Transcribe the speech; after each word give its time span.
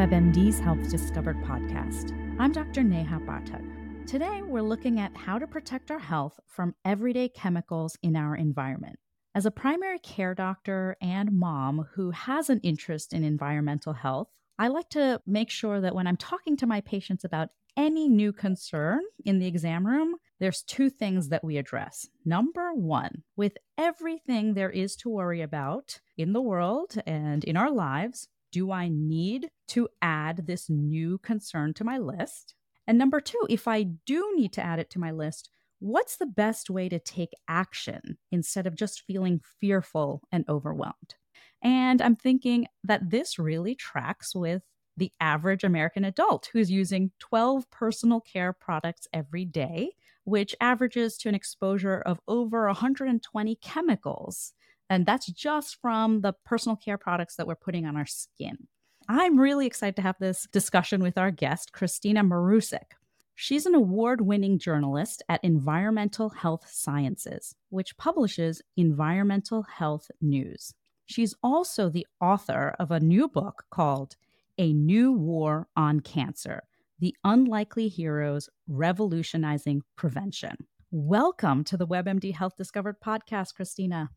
WebMD's 0.00 0.58
Health 0.58 0.88
Discovered 0.88 1.36
podcast. 1.42 2.16
I'm 2.40 2.52
Dr. 2.52 2.82
Neha 2.82 3.20
Pathak. 3.20 4.06
Today, 4.06 4.40
we're 4.40 4.62
looking 4.62 4.98
at 4.98 5.14
how 5.14 5.38
to 5.38 5.46
protect 5.46 5.90
our 5.90 5.98
health 5.98 6.40
from 6.46 6.74
everyday 6.86 7.28
chemicals 7.28 7.98
in 8.02 8.16
our 8.16 8.34
environment. 8.34 8.98
As 9.34 9.44
a 9.44 9.50
primary 9.50 9.98
care 9.98 10.34
doctor 10.34 10.96
and 11.02 11.38
mom 11.38 11.86
who 11.96 12.12
has 12.12 12.48
an 12.48 12.60
interest 12.60 13.12
in 13.12 13.24
environmental 13.24 13.92
health, 13.92 14.28
I 14.58 14.68
like 14.68 14.88
to 14.88 15.20
make 15.26 15.50
sure 15.50 15.82
that 15.82 15.94
when 15.94 16.06
I'm 16.06 16.16
talking 16.16 16.56
to 16.56 16.66
my 16.66 16.80
patients 16.80 17.22
about 17.22 17.50
any 17.76 18.08
new 18.08 18.32
concern 18.32 19.02
in 19.26 19.38
the 19.38 19.46
exam 19.46 19.86
room, 19.86 20.14
there's 20.38 20.62
two 20.62 20.88
things 20.88 21.28
that 21.28 21.44
we 21.44 21.58
address. 21.58 22.08
Number 22.24 22.72
one, 22.72 23.24
with 23.36 23.58
everything 23.76 24.54
there 24.54 24.70
is 24.70 24.96
to 24.96 25.10
worry 25.10 25.42
about 25.42 26.00
in 26.16 26.32
the 26.32 26.40
world 26.40 26.96
and 27.06 27.44
in 27.44 27.58
our 27.58 27.70
lives, 27.70 28.28
do 28.52 28.70
I 28.72 28.88
need 28.88 29.50
to 29.68 29.88
add 30.02 30.46
this 30.46 30.68
new 30.68 31.18
concern 31.18 31.74
to 31.74 31.84
my 31.84 31.98
list? 31.98 32.54
And 32.86 32.98
number 32.98 33.20
two, 33.20 33.46
if 33.48 33.68
I 33.68 33.84
do 33.84 34.32
need 34.34 34.52
to 34.54 34.62
add 34.62 34.78
it 34.78 34.90
to 34.90 34.98
my 34.98 35.10
list, 35.10 35.50
what's 35.78 36.16
the 36.16 36.26
best 36.26 36.70
way 36.70 36.88
to 36.88 36.98
take 36.98 37.30
action 37.48 38.18
instead 38.32 38.66
of 38.66 38.74
just 38.74 39.02
feeling 39.02 39.40
fearful 39.60 40.22
and 40.32 40.44
overwhelmed? 40.48 41.14
And 41.62 42.00
I'm 42.00 42.16
thinking 42.16 42.66
that 42.84 43.10
this 43.10 43.38
really 43.38 43.74
tracks 43.74 44.34
with 44.34 44.62
the 44.96 45.12
average 45.20 45.64
American 45.64 46.04
adult 46.04 46.50
who's 46.52 46.70
using 46.70 47.10
12 47.20 47.70
personal 47.70 48.20
care 48.20 48.52
products 48.52 49.06
every 49.12 49.44
day, 49.44 49.92
which 50.24 50.54
averages 50.60 51.16
to 51.18 51.28
an 51.28 51.34
exposure 51.34 52.00
of 52.00 52.20
over 52.28 52.66
120 52.66 53.56
chemicals. 53.56 54.52
And 54.90 55.06
that's 55.06 55.30
just 55.30 55.80
from 55.80 56.20
the 56.20 56.34
personal 56.44 56.74
care 56.74 56.98
products 56.98 57.36
that 57.36 57.46
we're 57.46 57.54
putting 57.54 57.86
on 57.86 57.96
our 57.96 58.06
skin. 58.06 58.66
I'm 59.08 59.38
really 59.38 59.66
excited 59.66 59.94
to 59.96 60.02
have 60.02 60.18
this 60.18 60.48
discussion 60.52 61.00
with 61.00 61.16
our 61.16 61.30
guest, 61.30 61.70
Kristina 61.72 62.26
Marusic. 62.26 62.96
She's 63.36 63.66
an 63.66 63.76
award 63.76 64.20
winning 64.20 64.58
journalist 64.58 65.22
at 65.28 65.42
Environmental 65.44 66.28
Health 66.28 66.68
Sciences, 66.68 67.54
which 67.70 67.96
publishes 67.96 68.60
environmental 68.76 69.62
health 69.62 70.10
news. 70.20 70.74
She's 71.06 71.34
also 71.42 71.88
the 71.88 72.06
author 72.20 72.74
of 72.80 72.90
a 72.90 73.00
new 73.00 73.28
book 73.28 73.64
called 73.70 74.16
A 74.58 74.72
New 74.72 75.12
War 75.12 75.68
on 75.76 76.00
Cancer 76.00 76.64
The 76.98 77.14
Unlikely 77.24 77.88
Heroes 77.88 78.48
Revolutionizing 78.68 79.82
Prevention. 79.96 80.56
Welcome 80.90 81.62
to 81.64 81.76
the 81.76 81.86
WebMD 81.86 82.34
Health 82.34 82.56
Discovered 82.56 82.96
podcast, 83.00 83.54
Kristina. 83.58 84.08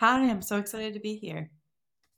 Hi, 0.00 0.30
I'm 0.30 0.40
so 0.40 0.56
excited 0.56 0.94
to 0.94 1.00
be 1.00 1.16
here. 1.16 1.50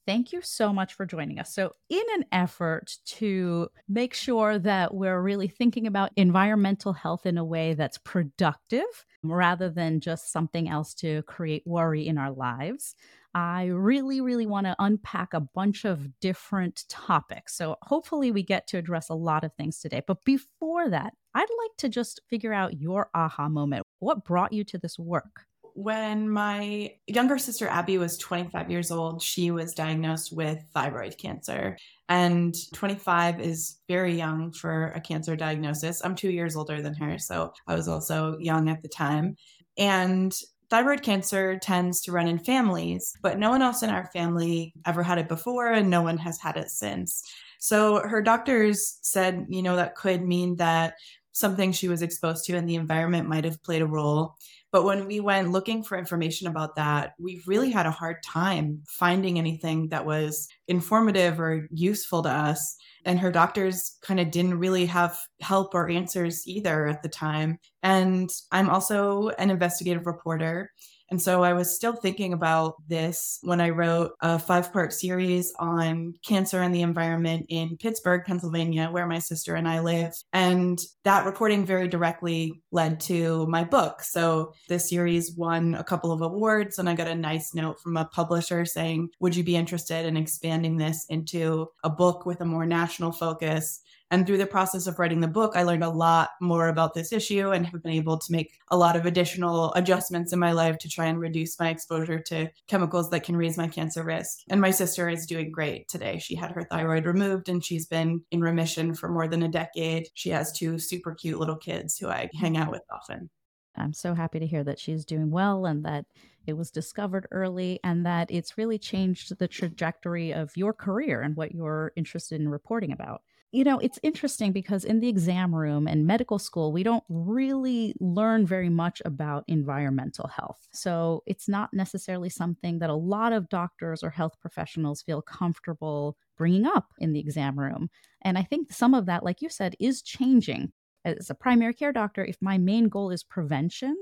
Thank 0.07 0.33
you 0.33 0.41
so 0.41 0.73
much 0.73 0.95
for 0.95 1.05
joining 1.05 1.41
us. 1.41 1.53
So, 1.53 1.73
in 1.89 2.05
an 2.15 2.27
effort 2.31 2.97
to 3.07 3.71
make 3.89 4.15
sure 4.15 4.57
that 4.61 4.95
we're 4.95 5.21
really 5.21 5.49
thinking 5.49 5.89
about 5.89 6.13
environmental 6.15 6.93
health 6.93 7.27
in 7.27 7.39
a 7.39 7.45
way 7.45 7.75
that's 7.75 7.99
productive 7.99 8.85
rather 9.25 9.69
than 9.69 9.99
just 9.99 10.31
something 10.31 10.69
else 10.69 10.95
to 10.95 11.25
create 11.25 11.65
worry 11.67 12.07
in 12.07 12.19
our 12.19 12.31
lives, 12.31 12.95
I 13.35 13.65
really, 13.65 14.21
really 14.21 14.47
want 14.47 14.69
to 14.69 14.77
unpack 14.79 15.35
a 15.35 15.41
bunch 15.41 15.85
of 15.85 16.21
different 16.21 16.85
topics. 16.89 17.57
So, 17.57 17.79
hopefully, 17.83 18.31
we 18.31 18.45
get 18.45 18.69
to 18.69 18.79
address 18.79 19.09
a 19.09 19.15
lot 19.15 19.43
of 19.43 19.53
things 19.55 19.81
today. 19.81 20.03
But 20.07 20.25
before 20.25 20.89
that, 20.89 21.15
I'd 21.35 21.41
like 21.41 21.77
to 21.79 21.89
just 21.89 22.21
figure 22.31 22.53
out 22.53 22.79
your 22.79 23.11
aha 23.13 23.49
moment. 23.49 23.85
What 23.99 24.25
brought 24.25 24.53
you 24.53 24.63
to 24.67 24.79
this 24.79 25.01
work? 25.01 25.47
When 25.75 26.29
my 26.29 26.93
younger 27.07 27.39
sister 27.39 27.69
Abby 27.69 27.99
was 27.99 28.19
25 28.19 28.71
years 28.71 28.91
old, 28.91 29.23
she 29.23 29.51
was 29.51 29.75
diagnosed 29.75 30.35
with 30.35 30.59
thyroid 30.75 31.17
cancer. 31.19 31.77
And 32.09 32.55
25 32.75 33.41
is 33.41 33.79
very 33.89 34.15
young 34.15 34.53
for 34.53 34.89
a 34.89 35.01
cancer 35.01 35.37
diagnosis. 35.37 36.03
I'm 36.05 36.15
two 36.15 36.31
years 36.31 36.57
older 36.57 36.83
than 36.83 36.95
her, 36.95 37.19
so 37.19 37.53
I 37.67 37.75
was 37.75 37.89
also 37.89 38.39
young 38.39 38.69
at 38.69 38.83
the 38.83 38.89
time. 38.89 39.37
And 39.79 40.35
thyroid 40.69 41.03
cancer 41.03 41.59
tends 41.59 42.01
to 42.03 42.13
run 42.13 42.29
in 42.29 42.39
families, 42.39 43.13
but 43.23 43.39
no 43.39 43.51
one 43.51 43.63
else 43.63 43.83
in 43.83 43.91
our 43.91 44.07
family 44.07 44.73
ever 44.87 45.03
had 45.03 45.19
it 45.19 45.29
before, 45.29 45.73
and 45.73 45.91
no 45.91 46.03
one 46.03 46.19
has 46.19 46.41
had 46.41 46.57
it 46.57 46.71
since. 46.71 47.23
So 47.59 48.01
her 48.01 48.23
doctors 48.23 48.99
said, 49.03 49.47
you 49.49 49.63
know, 49.63 49.77
that 49.77 49.95
could 49.95 50.23
mean 50.23 50.57
that 50.57 50.95
something 51.33 51.73
she 51.73 51.89
was 51.89 52.03
exposed 52.03 52.45
to 52.45 52.55
and 52.55 52.69
the 52.69 52.75
environment 52.75 53.29
might 53.29 53.45
have 53.45 53.63
played 53.63 53.83
a 53.83 53.87
role. 53.87 54.37
But 54.71 54.85
when 54.85 55.07
we 55.07 55.21
went 55.21 55.51
looking 55.51 55.83
for 55.83 55.99
information 55.99 56.47
about 56.47 56.77
that, 56.77 57.13
we 57.19 57.43
really 57.47 57.71
had 57.71 57.85
a 57.85 57.91
hard 57.91 58.23
time 58.23 58.83
finding 58.87 59.39
anything 59.39 59.89
that 59.89 60.07
was 60.07 60.49
informative 60.67 61.39
or 61.39 61.69
useful 61.71 62.23
to 62.23 62.31
us. 62.31 62.77
And 63.05 63.19
her 63.19 63.31
doctors 63.31 63.99
kind 64.03 64.19
of 64.19 64.31
didn't 64.31 64.59
really 64.59 64.87
have 64.87 65.19
help 65.41 65.75
or 65.75 65.91
answers 65.91 66.47
either 66.47 66.87
at 66.87 67.03
the 67.03 67.09
time. 67.11 67.59
And 67.83 68.31
I'm 68.51 68.71
also 68.71 69.29
an 69.39 69.51
investigative 69.51 70.07
reporter. 70.07 70.71
And 71.13 71.21
so 71.21 71.43
I 71.43 71.53
was 71.53 71.77
still 71.77 71.93
thinking 71.93 72.33
about 72.33 72.77
this 72.89 73.39
when 73.43 73.61
I 73.61 73.69
wrote 73.69 74.13
a 74.23 74.39
five 74.39 74.73
part 74.73 74.95
series 74.95 75.53
on 75.59 76.15
cancer 76.27 76.63
and 76.63 76.75
the 76.75 76.81
environment 76.81 77.45
in 77.51 77.77
Pittsburgh, 77.77 78.23
Pennsylvania, 78.25 78.89
where 78.91 79.07
my 79.07 79.19
sister 79.19 79.55
and 79.55 79.69
I 79.69 79.81
live. 79.81 80.15
And 80.33 80.79
that 81.05 81.27
reporting 81.27 81.67
very 81.67 81.87
directly 81.87 82.63
led 82.71 82.99
to 83.01 83.47
my 83.49 83.63
book. 83.63 84.01
So 84.01 84.55
this 84.71 84.89
series 84.89 85.37
won 85.37 85.75
a 85.75 85.85
couple 85.85 86.13
of 86.13 86.23
awards, 86.23 86.79
and 86.79 86.89
I 86.89 86.95
got 86.95 87.09
a 87.09 87.15
nice 87.15 87.55
note 87.55 87.79
from 87.79 87.99
a 87.99 88.07
publisher 88.07 88.65
saying, 88.65 89.11
Would 89.21 89.37
you 89.37 89.45
be 89.45 89.55
interested 89.55 90.07
in 90.07 90.17
expanding 90.17 90.79
this 90.79 91.05
into 91.11 91.67
a 91.85 91.91
book 91.91 92.25
with 92.25 92.41
a 92.41 92.47
more 92.47 92.65
national 92.65 93.13
focus? 93.13 93.82
And 94.13 94.27
through 94.27 94.37
the 94.37 94.47
process 94.47 94.87
of 94.87 94.99
writing 94.99 95.21
the 95.21 95.27
book, 95.27 95.57
I 95.57 95.63
learned 95.63 95.83
a 95.83 95.89
lot 95.89 96.33
more 96.39 96.69
about 96.69 96.93
this 96.93 97.15
issue 97.15 97.51
and 97.51 97.65
have 97.65 97.83
been 97.83 97.93
able 97.93 98.19
to 98.19 98.31
make 98.31 98.53
a 98.71 98.77
lot 98.77 98.95
of 98.95 99.07
additional 99.07 99.73
adjustments 99.73 100.35
in 100.35 100.39
my 100.39 100.53
life 100.53 100.77
to 100.81 100.89
try 100.91 101.07
and 101.07 101.19
reduce 101.19 101.59
my 101.59 101.71
exposure 101.71 102.19
to 102.27 102.51
chemicals 102.69 103.09
that 103.09 103.25
can 103.25 103.39
raise 103.39 103.57
my 103.57 103.67
cancer 103.67 104.05
risk. 104.05 104.41
And 104.51 104.61
my 104.61 104.71
sister 104.71 105.09
is 105.09 105.25
doing 105.25 105.51
great 105.51 105.89
today. 105.89 106.19
She 106.19 106.35
had 106.35 106.51
her 106.51 106.65
thyroid 106.65 107.07
removed 107.07 107.49
and 107.49 107.65
she's 107.65 107.87
been 107.87 108.21
in 108.31 108.43
remission 108.43 108.95
for 108.95 109.09
more 109.09 109.27
than 109.27 109.43
a 109.43 109.49
decade. 109.49 110.09
She 110.13 110.29
has 110.29 110.53
two 110.53 110.79
super 110.79 111.15
cute 111.15 111.41
little 111.41 111.57
kids 111.57 111.97
who 111.97 112.09
I 112.09 112.29
hang 112.39 112.59
out 112.59 112.71
with 112.71 112.83
often. 112.93 113.31
I'm 113.77 113.95
so 113.95 114.13
happy 114.13 114.41
to 114.41 114.47
hear 114.47 114.63
that 114.65 114.79
she's 114.79 115.07
doing 115.07 115.31
well 115.31 115.65
and 115.65 115.87
that 115.87 116.05
it 116.47 116.53
was 116.53 116.71
discovered 116.71 117.29
early 117.31 117.81
and 117.83 118.05
that 118.05 118.31
it's 118.31 118.59
really 118.59 118.79
changed 118.79 119.39
the 119.39 119.49
trajectory 119.49 120.35
of 120.35 120.55
your 120.55 120.75
career 120.75 121.23
and 121.23 121.35
what 121.35 121.53
you're 121.53 121.93
interested 121.97 122.43
in 122.43 122.51
reporting 122.51 122.93
about 122.93 123.23
you 123.53 123.65
know, 123.65 123.79
it's 123.79 123.99
interesting 124.03 124.51
because 124.51 124.83
in 124.83 125.01
the 125.01 125.09
exam 125.09 125.55
room 125.55 125.87
and 125.87 126.07
medical 126.07 126.39
school, 126.39 126.73
we 126.73 126.83
don't 126.83 127.05
really 127.11 127.95
learn 128.01 128.47
very 128.47 128.71
much 128.71 129.03
about 129.05 129.45
environmental 129.47 130.27
health. 130.27 130.67
So 130.73 131.23
it's 131.27 131.51
not 131.51 131.69
necessarily 131.75 132.31
something 132.31 132.79
that 132.79 132.89
a 132.89 132.95
lot 132.95 133.35
of 133.35 133.51
doctors 133.51 134.03
or 134.03 134.09
health 134.09 134.41
professionals 134.41 135.03
feel 135.03 135.21
comfortable 135.21 136.17
bringing 136.39 136.65
up 136.65 136.87
in 136.99 137.13
the 137.13 137.21
exam 137.21 137.59
room. 137.59 137.91
And 138.23 138.39
I 138.39 138.43
think 138.43 138.73
some 138.73 138.95
of 138.95 139.05
that, 139.07 139.23
like 139.23 139.43
you 139.43 139.51
said, 139.51 139.77
is 139.79 140.01
changing. 140.01 140.73
As 141.05 141.29
a 141.29 141.35
primary 141.35 141.75
care 141.75 141.93
doctor, 141.93 142.25
if 142.25 142.37
my 142.41 142.57
main 142.57 142.89
goal 142.89 143.11
is 143.11 143.23
prevention, 143.23 143.97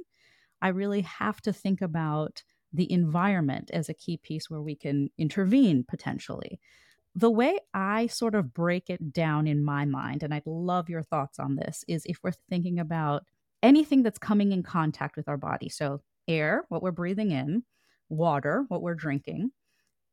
I 0.63 0.69
really 0.69 1.01
have 1.01 1.41
to 1.43 1.53
think 1.53 1.83
about 1.83 2.45
the 2.73 2.91
environment 2.93 3.71
as 3.73 3.89
a 3.89 3.95
key 3.95 4.17
piece 4.17 4.49
where 4.49 4.63
we 4.63 4.77
can 4.77 5.09
intervene 5.19 5.83
potentially 5.89 6.61
the 7.15 7.31
way 7.31 7.59
I 7.75 8.07
sort 8.07 8.35
of 8.35 8.55
break 8.55 8.89
it 8.89 9.13
down 9.13 9.47
in 9.47 9.65
my 9.65 9.85
mind, 9.85 10.23
and 10.23 10.33
I'd 10.33 10.47
love 10.47 10.89
your 10.89 11.03
thoughts 11.03 11.39
on 11.39 11.57
this, 11.57 11.85
is 11.89 12.05
if 12.07 12.19
we're 12.23 12.33
thinking 12.49 12.79
about 12.79 13.25
anything 13.63 14.03
that's 14.03 14.19
coming 14.19 14.53
in 14.53 14.63
contact 14.63 15.17
with 15.17 15.29
our 15.29 15.37
body. 15.37 15.69
So, 15.69 16.03
air, 16.29 16.65
what 16.69 16.83
we're 16.83 16.93
breathing 16.93 17.33
in, 17.33 17.65
water, 18.09 18.65
what 18.69 18.83
we're 18.83 18.95
drinking, 18.95 19.51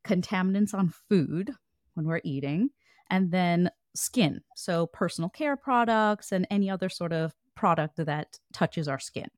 contaminants 0.05 0.73
on 0.73 0.93
food 1.09 1.51
when 1.93 2.07
we're 2.07 2.21
eating, 2.23 2.69
and 3.09 3.31
then 3.31 3.69
skin. 3.95 4.41
So, 4.55 4.87
personal 4.87 5.29
care 5.29 5.55
products 5.55 6.31
and 6.31 6.47
any 6.49 6.69
other 6.69 6.89
sort 6.89 7.13
of 7.13 7.33
product 7.55 7.97
that 7.97 8.39
touches 8.53 8.87
our 8.87 8.99
skin. 8.99 9.29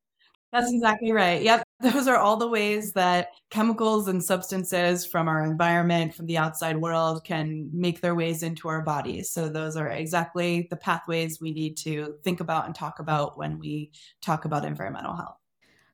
That's 0.51 0.74
exactly 0.74 1.12
right. 1.12 1.42
Yep. 1.44 1.63
Those 1.81 2.07
are 2.07 2.18
all 2.18 2.38
the 2.38 2.48
ways 2.48 2.94
that 2.94 3.30
chemicals 3.51 4.07
and 4.07 4.24
substances 4.24 5.06
from 5.06 5.28
our 5.28 5.44
environment, 5.44 6.16
from 6.16 6.25
the 6.25 6.38
outside 6.38 6.78
world, 6.78 7.24
can 7.24 7.69
make 7.72 8.01
their 8.01 8.16
ways 8.16 8.44
into 8.44 8.68
our 8.68 8.81
bodies. 8.81 9.31
So, 9.31 9.48
those 9.48 9.78
are 9.78 9.88
exactly 9.88 10.68
the 10.69 10.75
pathways 10.75 11.40
we 11.40 11.51
need 11.51 11.78
to 11.78 12.16
think 12.24 12.40
about 12.40 12.66
and 12.66 12.75
talk 12.75 13.00
about 13.00 13.38
when 13.38 13.60
we 13.60 13.92
talk 14.22 14.44
about 14.44 14.66
environmental 14.66 15.16
health. 15.16 15.38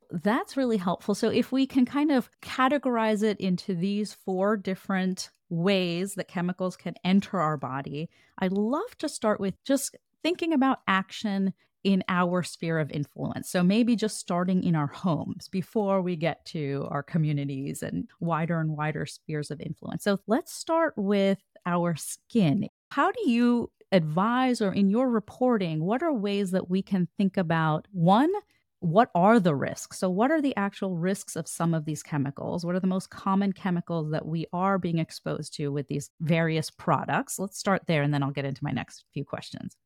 That's 0.10 0.58
really 0.58 0.78
helpful. 0.78 1.14
So, 1.14 1.30
if 1.30 1.52
we 1.52 1.68
can 1.68 1.86
kind 1.86 2.12
of 2.12 2.30
categorize 2.42 3.22
it 3.22 3.40
into 3.40 3.76
these 3.76 4.14
four 4.26 4.58
different 4.58 5.30
ways 5.50 6.16
that 6.16 6.28
chemicals 6.28 6.76
can 6.78 6.96
enter 7.04 7.40
our 7.40 7.58
body, 7.58 8.10
I'd 8.40 8.54
love 8.54 8.98
to 9.00 9.10
start 9.10 9.40
with 9.40 9.54
just 9.64 9.96
thinking 10.24 10.54
about 10.54 10.80
action 10.88 11.54
in 11.86 12.04
our 12.10 12.42
sphere 12.42 12.80
of 12.80 12.90
influence. 12.92 13.48
So 13.48 13.62
maybe 13.62 13.96
just 13.96 14.18
starting 14.18 14.64
in 14.64 14.76
our 14.76 14.88
homes 14.88 15.48
before 15.48 16.02
we 16.02 16.16
get 16.16 16.44
to 16.46 16.88
our 16.90 17.04
communities 17.04 17.84
and 17.84 18.10
wider 18.20 18.60
and 18.60 18.76
wider 18.76 19.06
spheres 19.06 19.52
of 19.52 19.62
influence. 19.62 20.04
So 20.04 20.20
let's 20.26 20.52
start 20.52 20.96
with 20.98 21.38
our 21.68 21.96
skin. 21.96 22.68
How 22.90 23.12
do 23.12 23.30
you 23.30 23.72
advise 23.92 24.62
or 24.62 24.74
in 24.74 24.90
your 24.90 25.12
reporting, 25.12 25.84
what 25.84 26.02
are 26.02 26.12
ways 26.12 26.50
that 26.52 26.72
we 26.72 26.82
can 26.82 27.08
think 27.20 27.38
about 27.38 27.88
one, 27.92 28.32
what 28.80 29.12
are 29.14 29.40
the 29.40 29.54
risks? 29.56 30.00
So, 30.00 30.10
what 30.10 30.32
are 30.32 30.42
the 30.42 30.56
actual 30.56 30.98
risks 30.98 31.36
of 31.36 31.48
some 31.48 31.76
of 31.76 31.86
these 31.86 32.02
chemicals? 32.02 32.66
What 32.66 32.76
are 32.76 32.80
the 32.80 32.88
most 32.88 33.12
common 33.12 33.54
chemicals 33.54 34.10
that 34.12 34.26
we 34.26 34.48
are 34.54 34.80
being 34.80 34.98
exposed 34.98 35.54
to 35.56 35.72
with 35.72 35.88
these 35.88 36.10
various 36.20 36.72
products? 36.72 37.38
Let's 37.38 37.60
start 37.60 37.84
there 37.88 38.02
and 38.02 38.14
then 38.14 38.24
I'll 38.24 38.32
get 38.32 38.46
into 38.46 38.64
my 38.64 38.72
next 38.72 39.06
few 39.14 39.24
questions. 39.24 39.78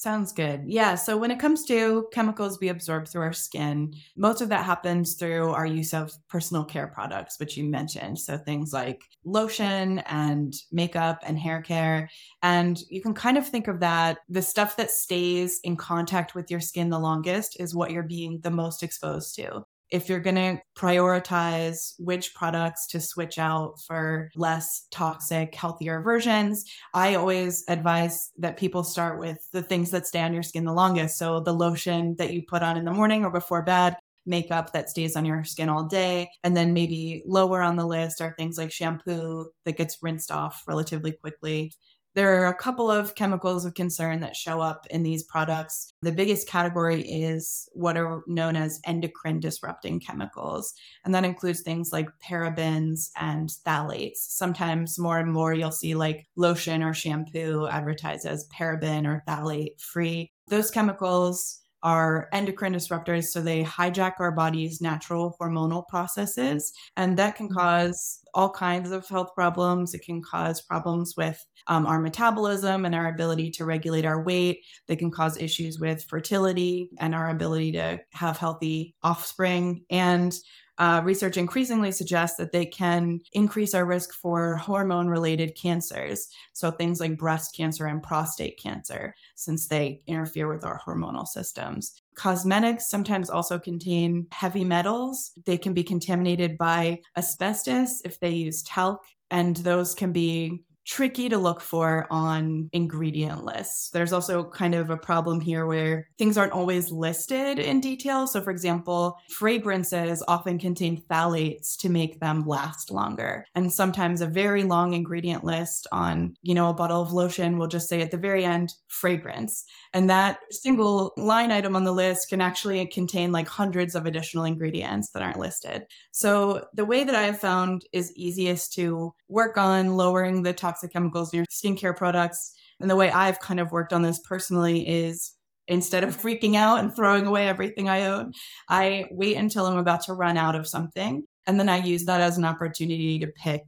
Sounds 0.00 0.32
good. 0.32 0.62
Yeah. 0.64 0.94
So 0.94 1.18
when 1.18 1.30
it 1.30 1.38
comes 1.38 1.66
to 1.66 2.08
chemicals 2.10 2.58
we 2.58 2.68
absorb 2.68 3.06
through 3.06 3.20
our 3.20 3.34
skin, 3.34 3.92
most 4.16 4.40
of 4.40 4.48
that 4.48 4.64
happens 4.64 5.12
through 5.12 5.50
our 5.50 5.66
use 5.66 5.92
of 5.92 6.10
personal 6.26 6.64
care 6.64 6.86
products, 6.86 7.38
which 7.38 7.54
you 7.58 7.64
mentioned. 7.64 8.18
So 8.18 8.38
things 8.38 8.72
like 8.72 9.02
lotion 9.26 9.98
and 10.06 10.54
makeup 10.72 11.22
and 11.26 11.38
hair 11.38 11.60
care. 11.60 12.08
And 12.42 12.80
you 12.88 13.02
can 13.02 13.12
kind 13.12 13.36
of 13.36 13.46
think 13.46 13.68
of 13.68 13.80
that 13.80 14.20
the 14.30 14.40
stuff 14.40 14.74
that 14.78 14.90
stays 14.90 15.60
in 15.64 15.76
contact 15.76 16.34
with 16.34 16.50
your 16.50 16.60
skin 16.60 16.88
the 16.88 16.98
longest 16.98 17.60
is 17.60 17.74
what 17.74 17.90
you're 17.90 18.02
being 18.02 18.40
the 18.40 18.50
most 18.50 18.82
exposed 18.82 19.34
to 19.36 19.66
if 19.90 20.08
you're 20.08 20.20
going 20.20 20.36
to 20.36 20.62
prioritize 20.76 21.94
which 21.98 22.34
products 22.34 22.86
to 22.88 23.00
switch 23.00 23.38
out 23.38 23.80
for 23.80 24.30
less 24.36 24.86
toxic, 24.90 25.54
healthier 25.54 26.00
versions, 26.00 26.64
I 26.94 27.16
always 27.16 27.64
advise 27.68 28.30
that 28.38 28.56
people 28.56 28.84
start 28.84 29.18
with 29.18 29.38
the 29.52 29.62
things 29.62 29.90
that 29.90 30.06
stay 30.06 30.20
on 30.20 30.32
your 30.32 30.42
skin 30.42 30.64
the 30.64 30.72
longest. 30.72 31.18
So 31.18 31.40
the 31.40 31.52
lotion 31.52 32.14
that 32.18 32.32
you 32.32 32.42
put 32.46 32.62
on 32.62 32.76
in 32.76 32.84
the 32.84 32.92
morning 32.92 33.24
or 33.24 33.30
before 33.30 33.62
bed, 33.62 33.96
makeup 34.26 34.72
that 34.72 34.90
stays 34.90 35.16
on 35.16 35.24
your 35.24 35.44
skin 35.44 35.68
all 35.68 35.84
day. 35.84 36.30
And 36.44 36.56
then 36.56 36.72
maybe 36.72 37.22
lower 37.26 37.62
on 37.62 37.76
the 37.76 37.86
list 37.86 38.20
are 38.20 38.34
things 38.38 38.58
like 38.58 38.70
shampoo 38.70 39.50
that 39.64 39.76
gets 39.76 39.98
rinsed 40.02 40.30
off 40.30 40.62
relatively 40.66 41.12
quickly. 41.12 41.72
There 42.14 42.42
are 42.42 42.48
a 42.48 42.54
couple 42.54 42.90
of 42.90 43.14
chemicals 43.14 43.64
of 43.64 43.74
concern 43.74 44.20
that 44.20 44.34
show 44.34 44.60
up 44.60 44.86
in 44.90 45.02
these 45.02 45.22
products. 45.22 45.92
The 46.02 46.10
biggest 46.12 46.48
category 46.48 47.02
is 47.02 47.68
what 47.72 47.96
are 47.96 48.22
known 48.26 48.56
as 48.56 48.80
endocrine 48.84 49.38
disrupting 49.38 50.00
chemicals. 50.00 50.74
And 51.04 51.14
that 51.14 51.24
includes 51.24 51.60
things 51.60 51.92
like 51.92 52.08
parabens 52.24 53.10
and 53.16 53.50
phthalates. 53.64 54.16
Sometimes 54.16 54.98
more 54.98 55.18
and 55.18 55.32
more 55.32 55.54
you'll 55.54 55.70
see 55.70 55.94
like 55.94 56.26
lotion 56.36 56.82
or 56.82 56.94
shampoo 56.94 57.68
advertised 57.68 58.26
as 58.26 58.48
paraben 58.48 59.06
or 59.06 59.22
phthalate 59.28 59.80
free. 59.80 60.32
Those 60.48 60.70
chemicals 60.70 61.59
are 61.82 62.28
endocrine 62.32 62.74
disruptors. 62.74 63.24
So 63.24 63.40
they 63.40 63.64
hijack 63.64 64.14
our 64.18 64.32
body's 64.32 64.80
natural 64.80 65.36
hormonal 65.40 65.86
processes, 65.88 66.72
and 66.96 67.16
that 67.18 67.36
can 67.36 67.48
mm-hmm. 67.48 67.58
cause 67.58 68.20
all 68.34 68.50
kinds 68.50 68.90
of 68.90 69.06
health 69.08 69.34
problems. 69.34 69.94
It 69.94 70.02
can 70.04 70.22
cause 70.22 70.60
problems 70.60 71.14
with 71.16 71.44
um, 71.66 71.86
our 71.86 72.00
metabolism 72.00 72.84
and 72.84 72.94
our 72.94 73.08
ability 73.08 73.50
to 73.52 73.64
regulate 73.64 74.04
our 74.04 74.22
weight. 74.22 74.60
They 74.86 74.96
can 74.96 75.10
cause 75.10 75.36
issues 75.40 75.78
with 75.78 76.04
fertility 76.04 76.90
and 76.98 77.14
our 77.14 77.30
ability 77.30 77.72
to 77.72 78.00
have 78.12 78.38
healthy 78.38 78.94
offspring. 79.02 79.84
And 79.90 80.32
uh, 80.80 81.02
research 81.04 81.36
increasingly 81.36 81.92
suggests 81.92 82.38
that 82.38 82.52
they 82.52 82.64
can 82.64 83.20
increase 83.34 83.74
our 83.74 83.84
risk 83.84 84.14
for 84.14 84.56
hormone 84.56 85.08
related 85.08 85.54
cancers. 85.54 86.26
So, 86.54 86.70
things 86.70 87.00
like 87.00 87.18
breast 87.18 87.54
cancer 87.54 87.86
and 87.86 88.02
prostate 88.02 88.58
cancer, 88.58 89.14
since 89.34 89.68
they 89.68 90.00
interfere 90.06 90.48
with 90.48 90.64
our 90.64 90.80
hormonal 90.80 91.26
systems. 91.26 92.00
Cosmetics 92.14 92.88
sometimes 92.88 93.28
also 93.28 93.58
contain 93.58 94.26
heavy 94.32 94.64
metals. 94.64 95.32
They 95.44 95.58
can 95.58 95.74
be 95.74 95.84
contaminated 95.84 96.56
by 96.56 97.00
asbestos 97.14 98.00
if 98.06 98.18
they 98.18 98.30
use 98.30 98.62
talc, 98.62 99.04
and 99.30 99.56
those 99.58 99.94
can 99.94 100.12
be 100.12 100.64
tricky 100.86 101.28
to 101.28 101.38
look 101.38 101.60
for 101.60 102.06
on 102.10 102.68
ingredient 102.72 103.44
lists. 103.44 103.90
There's 103.90 104.12
also 104.12 104.44
kind 104.50 104.74
of 104.74 104.90
a 104.90 104.96
problem 104.96 105.40
here 105.40 105.66
where 105.66 106.08
things 106.18 106.36
aren't 106.36 106.52
always 106.52 106.90
listed 106.90 107.58
in 107.58 107.80
detail. 107.80 108.26
So, 108.26 108.40
for 108.40 108.50
example, 108.50 109.16
fragrances 109.30 110.22
often 110.26 110.58
contain 110.58 111.02
phthalates 111.02 111.76
to 111.78 111.88
make 111.88 112.20
them 112.20 112.46
last 112.46 112.90
longer. 112.90 113.44
And 113.54 113.72
sometimes 113.72 114.20
a 114.20 114.26
very 114.26 114.64
long 114.64 114.94
ingredient 114.94 115.44
list 115.44 115.86
on, 115.92 116.34
you 116.42 116.54
know, 116.54 116.70
a 116.70 116.74
bottle 116.74 117.02
of 117.02 117.12
lotion 117.12 117.58
will 117.58 117.68
just 117.68 117.88
say 117.88 118.00
at 118.00 118.10
the 118.10 118.16
very 118.16 118.44
end, 118.44 118.72
fragrance. 118.88 119.64
And 119.92 120.08
that 120.10 120.38
single 120.50 121.12
line 121.16 121.50
item 121.50 121.76
on 121.76 121.84
the 121.84 121.92
list 121.92 122.28
can 122.28 122.40
actually 122.40 122.84
contain 122.86 123.32
like 123.32 123.48
hundreds 123.48 123.94
of 123.94 124.06
additional 124.06 124.44
ingredients 124.44 125.10
that 125.10 125.22
aren't 125.22 125.38
listed. 125.38 125.84
So, 126.12 126.66
the 126.74 126.84
way 126.84 127.04
that 127.04 127.14
I 127.14 127.22
have 127.22 127.40
found 127.40 127.84
is 127.92 128.12
easiest 128.16 128.72
to 128.74 129.14
work 129.28 129.56
on 129.56 129.96
lowering 129.96 130.42
the 130.42 130.52
toxic 130.52 130.79
toxic 130.80 130.92
chemicals 130.92 131.32
in 131.32 131.38
your 131.38 131.46
skincare 131.46 131.96
products. 131.96 132.54
And 132.80 132.90
the 132.90 132.96
way 132.96 133.10
I've 133.10 133.40
kind 133.40 133.60
of 133.60 133.72
worked 133.72 133.92
on 133.92 134.02
this 134.02 134.20
personally 134.20 134.88
is 134.88 135.32
instead 135.68 136.04
of 136.04 136.16
freaking 136.16 136.56
out 136.56 136.80
and 136.80 136.94
throwing 136.94 137.26
away 137.26 137.46
everything 137.46 137.88
I 137.88 138.06
own, 138.06 138.32
I 138.68 139.06
wait 139.10 139.36
until 139.36 139.66
I'm 139.66 139.78
about 139.78 140.02
to 140.04 140.14
run 140.14 140.36
out 140.36 140.56
of 140.56 140.66
something. 140.66 141.24
And 141.46 141.60
then 141.60 141.68
I 141.68 141.78
use 141.78 142.04
that 142.06 142.20
as 142.20 142.38
an 142.38 142.44
opportunity 142.44 143.18
to 143.18 143.26
pick 143.26 143.62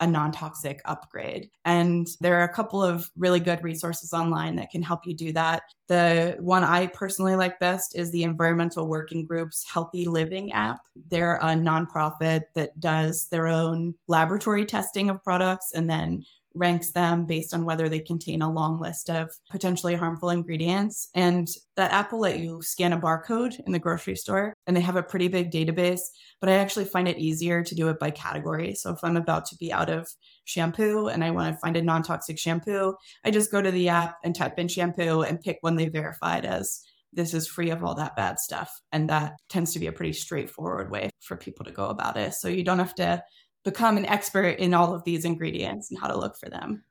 a 0.00 0.06
non 0.06 0.32
toxic 0.32 0.80
upgrade. 0.84 1.48
And 1.64 2.08
there 2.20 2.40
are 2.40 2.44
a 2.44 2.52
couple 2.52 2.82
of 2.82 3.08
really 3.16 3.38
good 3.38 3.62
resources 3.62 4.12
online 4.12 4.56
that 4.56 4.70
can 4.70 4.82
help 4.82 5.06
you 5.06 5.14
do 5.14 5.32
that. 5.32 5.62
The 5.86 6.36
one 6.40 6.64
I 6.64 6.88
personally 6.88 7.36
like 7.36 7.60
best 7.60 7.96
is 7.96 8.10
the 8.10 8.24
Environmental 8.24 8.88
Working 8.88 9.24
Group's 9.24 9.64
Healthy 9.72 10.06
Living 10.06 10.52
app. 10.52 10.80
They're 11.08 11.36
a 11.36 11.54
nonprofit 11.54 12.42
that 12.54 12.78
does 12.80 13.28
their 13.30 13.46
own 13.46 13.94
laboratory 14.08 14.66
testing 14.66 15.08
of 15.08 15.22
products 15.22 15.70
and 15.72 15.88
then 15.88 16.24
ranks 16.54 16.92
them 16.92 17.24
based 17.26 17.54
on 17.54 17.64
whether 17.64 17.88
they 17.88 18.00
contain 18.00 18.42
a 18.42 18.52
long 18.52 18.80
list 18.80 19.10
of 19.10 19.30
potentially 19.50 19.94
harmful 19.94 20.30
ingredients. 20.30 21.08
And 21.14 21.48
that 21.76 21.92
app 21.92 22.12
will 22.12 22.20
let 22.20 22.38
you 22.38 22.62
scan 22.62 22.92
a 22.92 23.00
barcode 23.00 23.58
in 23.66 23.72
the 23.72 23.78
grocery 23.78 24.16
store, 24.16 24.54
and 24.66 24.76
they 24.76 24.80
have 24.80 24.96
a 24.96 25.02
pretty 25.02 25.28
big 25.28 25.50
database. 25.50 26.00
But 26.40 26.50
I 26.50 26.54
actually 26.54 26.84
find 26.84 27.08
it 27.08 27.18
easier 27.18 27.62
to 27.62 27.74
do 27.74 27.88
it 27.88 27.98
by 27.98 28.10
category. 28.10 28.74
So 28.74 28.90
if 28.90 28.98
I'm 29.02 29.16
about 29.16 29.46
to 29.46 29.56
be 29.56 29.72
out 29.72 29.90
of 29.90 30.08
shampoo 30.44 31.08
and 31.08 31.22
I 31.22 31.30
want 31.30 31.54
to 31.54 31.60
find 31.60 31.76
a 31.76 31.82
non 31.82 32.02
toxic 32.02 32.38
shampoo, 32.38 32.94
I 33.24 33.30
just 33.30 33.52
go 33.52 33.62
to 33.62 33.70
the 33.70 33.88
app 33.88 34.18
and 34.24 34.34
type 34.34 34.58
in 34.58 34.68
shampoo 34.68 35.22
and 35.22 35.40
pick 35.40 35.58
one 35.60 35.76
they 35.76 35.88
verified 35.88 36.44
as 36.44 36.82
this 37.12 37.34
is 37.34 37.46
free 37.46 37.70
of 37.70 37.84
all 37.84 37.94
that 37.94 38.16
bad 38.16 38.38
stuff. 38.38 38.80
And 38.90 39.10
that 39.10 39.34
tends 39.48 39.72
to 39.72 39.78
be 39.78 39.86
a 39.86 39.92
pretty 39.92 40.14
straightforward 40.14 40.90
way 40.90 41.10
for 41.20 41.36
people 41.36 41.64
to 41.66 41.72
go 41.72 41.86
about 41.86 42.16
it. 42.16 42.34
So 42.34 42.48
you 42.48 42.64
don't 42.64 42.78
have 42.78 42.94
to 42.96 43.22
become 43.64 43.96
an 43.96 44.06
expert 44.06 44.58
in 44.58 44.74
all 44.74 44.94
of 44.94 45.04
these 45.04 45.24
ingredients 45.24 45.90
and 45.90 46.00
how 46.00 46.08
to 46.08 46.18
look 46.18 46.36
for 46.36 46.48
them. 46.48 46.84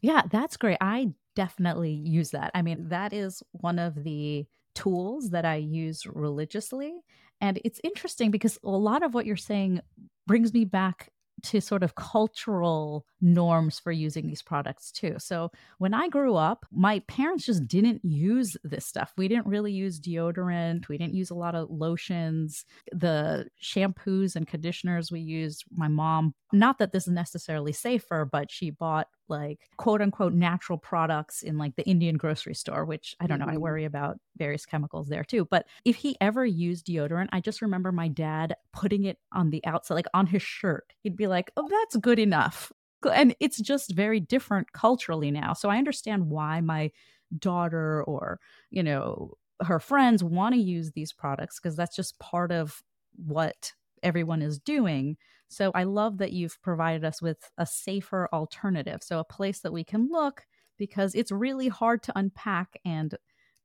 Yeah, 0.00 0.22
that's 0.30 0.56
great. 0.56 0.78
I 0.80 1.12
definitely 1.34 1.92
use 1.92 2.30
that. 2.30 2.50
I 2.54 2.62
mean, 2.62 2.88
that 2.88 3.12
is 3.12 3.42
one 3.52 3.78
of 3.78 4.04
the 4.04 4.46
tools 4.74 5.30
that 5.30 5.44
I 5.44 5.56
use 5.56 6.06
religiously. 6.06 7.00
And 7.40 7.60
it's 7.64 7.80
interesting 7.82 8.30
because 8.30 8.58
a 8.64 8.70
lot 8.70 9.02
of 9.02 9.14
what 9.14 9.26
you're 9.26 9.36
saying 9.36 9.80
brings 10.26 10.52
me 10.52 10.64
back 10.64 11.10
to 11.44 11.60
sort 11.60 11.82
of 11.82 11.94
cultural 11.94 13.06
norms 13.20 13.78
for 13.78 13.92
using 13.92 14.26
these 14.26 14.42
products 14.42 14.92
too. 14.92 15.16
So 15.18 15.50
when 15.78 15.94
I 15.94 16.08
grew 16.08 16.36
up, 16.36 16.66
my 16.70 17.00
parents 17.00 17.46
just 17.46 17.66
didn't 17.66 18.04
use 18.04 18.56
this 18.64 18.86
stuff. 18.86 19.12
We 19.16 19.28
didn't 19.28 19.46
really 19.46 19.72
use 19.72 20.00
deodorant. 20.00 20.88
We 20.88 20.98
didn't 20.98 21.14
use 21.14 21.30
a 21.30 21.34
lot 21.34 21.54
of 21.54 21.70
lotions. 21.70 22.64
The 22.92 23.48
shampoos 23.62 24.36
and 24.36 24.46
conditioners 24.46 25.10
we 25.10 25.20
used, 25.20 25.64
my 25.74 25.88
mom, 25.88 26.34
not 26.52 26.78
that 26.78 26.92
this 26.92 27.06
is 27.06 27.12
necessarily 27.12 27.72
safer, 27.72 28.24
but 28.24 28.50
she 28.50 28.70
bought 28.70 29.08
like 29.28 29.68
quote 29.76 30.00
unquote 30.00 30.32
natural 30.32 30.78
products 30.78 31.42
in 31.42 31.58
like 31.58 31.76
the 31.76 31.86
Indian 31.86 32.16
grocery 32.16 32.54
store, 32.54 32.84
which 32.84 33.14
I 33.20 33.26
don't 33.26 33.38
know, 33.38 33.46
I 33.46 33.50
mm-hmm. 33.50 33.60
worry 33.60 33.84
about 33.84 34.18
various 34.36 34.64
chemicals 34.64 35.08
there 35.08 35.24
too. 35.24 35.46
But 35.50 35.66
if 35.84 35.96
he 35.96 36.16
ever 36.20 36.46
used 36.46 36.86
deodorant, 36.86 37.28
I 37.32 37.40
just 37.40 37.62
remember 37.62 37.92
my 37.92 38.08
dad 38.08 38.56
putting 38.72 39.04
it 39.04 39.18
on 39.32 39.50
the 39.50 39.64
outside, 39.66 39.94
like 39.94 40.06
on 40.14 40.26
his 40.26 40.42
shirt. 40.42 40.92
He'd 41.02 41.16
be 41.16 41.26
like, 41.26 41.50
oh, 41.56 41.68
that's 41.68 41.96
good 41.96 42.18
enough. 42.18 42.72
And 43.04 43.34
it's 43.40 43.60
just 43.60 43.94
very 43.94 44.20
different 44.20 44.72
culturally 44.72 45.30
now. 45.30 45.52
So 45.52 45.68
I 45.68 45.78
understand 45.78 46.28
why 46.28 46.60
my 46.60 46.90
daughter 47.38 48.02
or, 48.04 48.40
you 48.70 48.82
know, 48.82 49.34
her 49.60 49.80
friends 49.80 50.22
want 50.22 50.54
to 50.54 50.60
use 50.60 50.92
these 50.92 51.12
products 51.12 51.58
because 51.60 51.76
that's 51.76 51.96
just 51.96 52.18
part 52.18 52.52
of 52.52 52.82
what 53.16 53.72
everyone 54.02 54.42
is 54.42 54.58
doing. 54.58 55.16
So 55.48 55.72
I 55.74 55.84
love 55.84 56.18
that 56.18 56.32
you've 56.32 56.60
provided 56.62 57.04
us 57.04 57.20
with 57.20 57.50
a 57.58 57.66
safer 57.66 58.28
alternative. 58.32 59.02
So 59.02 59.18
a 59.18 59.24
place 59.24 59.60
that 59.60 59.72
we 59.72 59.84
can 59.84 60.08
look 60.10 60.46
because 60.76 61.14
it's 61.14 61.32
really 61.32 61.68
hard 61.68 62.02
to 62.04 62.18
unpack 62.18 62.78
and 62.84 63.14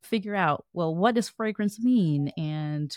figure 0.01 0.35
out, 0.35 0.65
well, 0.73 0.95
what 0.95 1.15
does 1.15 1.29
fragrance 1.29 1.79
mean? 1.79 2.29
And 2.37 2.95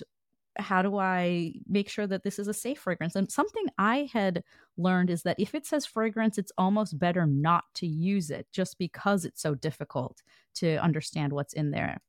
how 0.59 0.83
do 0.83 0.99
I 0.99 1.55
make 1.69 1.89
sure 1.89 2.07
that 2.07 2.23
this 2.23 2.39
is 2.39 2.49
a 2.49 2.55
safe 2.55 2.79
fragrance? 2.79 3.17
And 3.17 3.31
something 3.31 3.67
I 3.79 4.09
had 4.13 4.43
learned 4.77 5.11
is 5.11 5.23
that 5.23 5.39
if 5.39 5.55
it 5.55 5.67
says 5.67 5.87
fragrance, 5.87 6.39
it's 6.39 6.53
almost 6.59 6.99
better 6.99 7.27
not 7.27 7.65
to 7.75 7.87
use 7.87 8.31
it 8.31 8.47
just 8.53 8.79
because 8.79 9.25
it's 9.25 9.43
so 9.43 9.55
difficult 9.55 10.23
to 10.57 10.77
understand 10.77 11.33
what's 11.33 11.53
in 11.53 11.71
there. 11.71 12.01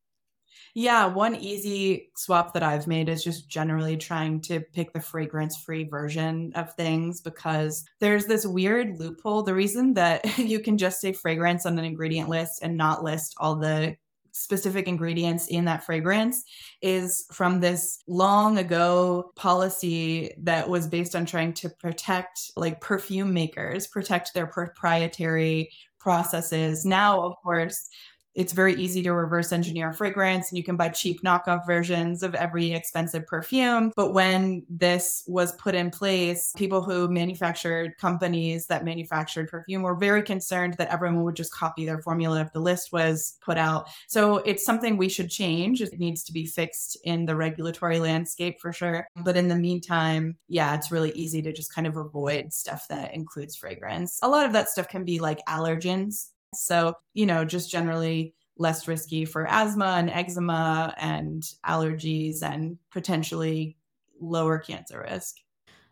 Yeah, 0.73 1.05
one 1.05 1.35
easy 1.35 2.11
swap 2.15 2.53
that 2.53 2.63
I've 2.63 2.87
made 2.87 3.09
is 3.09 3.23
just 3.23 3.49
generally 3.49 3.97
trying 3.97 4.41
to 4.41 4.59
pick 4.59 4.93
the 4.93 5.01
fragrance 5.01 5.57
free 5.57 5.83
version 5.83 6.51
of 6.55 6.73
things 6.73 7.21
because 7.21 7.85
there's 7.99 8.25
this 8.25 8.45
weird 8.45 8.99
loophole. 8.99 9.43
The 9.43 9.53
reason 9.55 9.93
that 9.95 10.37
you 10.37 10.59
can 10.59 10.77
just 10.77 11.01
say 11.01 11.13
fragrance 11.13 11.65
on 11.65 11.77
an 11.79 11.85
ingredient 11.85 12.29
list 12.29 12.59
and 12.61 12.77
not 12.77 13.03
list 13.03 13.35
all 13.37 13.55
the 13.55 13.97
specific 14.37 14.87
ingredients 14.87 15.47
in 15.47 15.65
that 15.65 15.83
fragrance 15.83 16.43
is 16.81 17.25
from 17.31 17.59
this 17.59 17.99
long 18.07 18.57
ago 18.57 19.31
policy 19.35 20.31
that 20.39 20.69
was 20.69 20.87
based 20.87 21.15
on 21.15 21.25
trying 21.25 21.53
to 21.53 21.69
protect 21.69 22.51
like 22.55 22.79
perfume 22.79 23.33
makers, 23.33 23.87
protect 23.87 24.33
their 24.33 24.47
proprietary 24.47 25.69
processes. 25.99 26.85
Now, 26.85 27.21
of 27.21 27.35
course, 27.43 27.89
it's 28.37 28.53
very 28.53 28.75
easy 28.75 29.01
to 29.01 29.13
reverse 29.13 29.51
engineer 29.51 29.91
fragrance 29.91 30.49
and 30.49 30.57
you 30.57 30.63
can 30.63 30.77
buy 30.77 30.89
cheap 30.89 31.23
knockoff 31.23 31.65
versions 31.65 32.21
of 32.21 32.35
every 32.35 32.71
expensive 32.71 33.25
perfume. 33.25 33.91
But 33.95 34.13
when 34.13 34.63
this 34.69 35.23
was 35.27 35.53
put 35.53 35.73
in 35.73 35.89
place, 35.89 36.53
people 36.55 36.83
who 36.83 37.09
manufactured 37.09 37.97
companies 37.97 38.67
that 38.67 38.85
manufactured 38.85 39.49
perfume 39.49 39.81
were 39.81 39.95
very 39.95 40.21
concerned 40.21 40.75
that 40.75 40.89
everyone 40.89 41.23
would 41.23 41.35
just 41.35 41.51
copy 41.51 41.83
their 41.83 41.99
formula 41.99 42.41
if 42.41 42.53
the 42.53 42.59
list 42.59 42.93
was 42.93 43.37
put 43.41 43.57
out. 43.57 43.89
So 44.07 44.37
it's 44.37 44.63
something 44.63 44.97
we 44.97 45.09
should 45.09 45.31
change. 45.31 45.81
It 45.81 45.97
needs 45.97 46.23
to 46.25 46.31
be 46.31 46.45
fixed 46.45 46.95
in 47.03 47.25
the 47.25 47.35
regulatory 47.35 47.97
landscape 47.99 48.61
for 48.61 48.71
sure. 48.71 49.07
But 49.15 49.35
in 49.35 49.47
the 49.47 49.55
meantime, 49.55 50.37
yeah, 50.47 50.75
it's 50.75 50.91
really 50.91 51.11
easy 51.13 51.41
to 51.41 51.51
just 51.51 51.73
kind 51.73 51.87
of 51.87 51.97
avoid 51.97 52.53
stuff 52.53 52.87
that 52.89 53.15
includes 53.15 53.55
fragrance. 53.55 54.19
A 54.21 54.29
lot 54.29 54.45
of 54.45 54.53
that 54.53 54.69
stuff 54.69 54.87
can 54.87 55.05
be 55.05 55.19
like 55.19 55.43
allergens 55.49 56.27
so, 56.53 56.95
you 57.13 57.25
know, 57.25 57.45
just 57.45 57.69
generally 57.69 58.33
less 58.57 58.87
risky 58.87 59.25
for 59.25 59.47
asthma 59.47 59.95
and 59.97 60.09
eczema 60.09 60.93
and 60.97 61.43
allergies 61.65 62.41
and 62.41 62.77
potentially 62.91 63.77
lower 64.19 64.57
cancer 64.57 65.05
risk. 65.09 65.35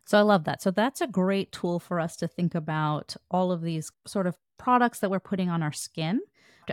So 0.06 0.18
I 0.18 0.22
love 0.22 0.44
that. 0.46 0.62
So 0.62 0.72
that's 0.72 1.02
a 1.02 1.08
great 1.08 1.52
tool 1.52 1.80
for 1.80 2.00
us 2.00 2.16
to 2.18 2.28
think 2.28 2.56
about 2.56 3.16
all 3.32 3.52
of 3.52 3.62
these 3.62 3.92
sort 4.06 4.28
of 4.28 4.36
products 4.58 5.00
that 5.00 5.10
we're 5.10 5.20
putting 5.20 5.50
on 5.50 5.64
our 5.64 5.74
skin. 5.74 6.22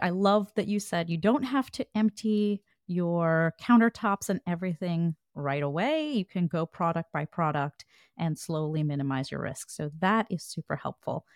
I 0.00 0.10
love 0.10 0.50
that 0.54 0.68
you 0.68 0.80
said 0.80 1.10
you 1.10 1.18
don't 1.18 1.42
have 1.42 1.70
to 1.72 1.86
empty 1.94 2.62
your 2.86 3.54
countertops 3.60 4.28
and 4.30 4.40
everything 4.46 5.16
right 5.34 5.62
away. 5.62 6.12
You 6.12 6.24
can 6.24 6.46
go 6.46 6.64
product 6.66 7.12
by 7.12 7.24
product 7.26 7.84
and 8.18 8.38
slowly 8.38 8.82
minimize 8.82 9.30
your 9.30 9.40
risk. 9.42 9.70
So 9.70 9.90
that 10.00 10.26
is 10.30 10.42
super 10.42 10.76
helpful. 10.76 11.26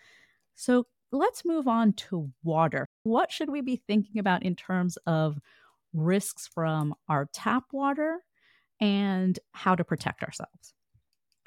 So 0.55 0.87
let's 1.11 1.45
move 1.45 1.67
on 1.67 1.93
to 1.93 2.31
water. 2.43 2.87
What 3.03 3.31
should 3.31 3.49
we 3.49 3.61
be 3.61 3.81
thinking 3.87 4.19
about 4.19 4.43
in 4.43 4.55
terms 4.55 4.97
of 5.07 5.37
risks 5.93 6.47
from 6.47 6.93
our 7.07 7.29
tap 7.33 7.65
water 7.71 8.19
and 8.79 9.37
how 9.51 9.75
to 9.75 9.83
protect 9.83 10.23
ourselves? 10.23 10.73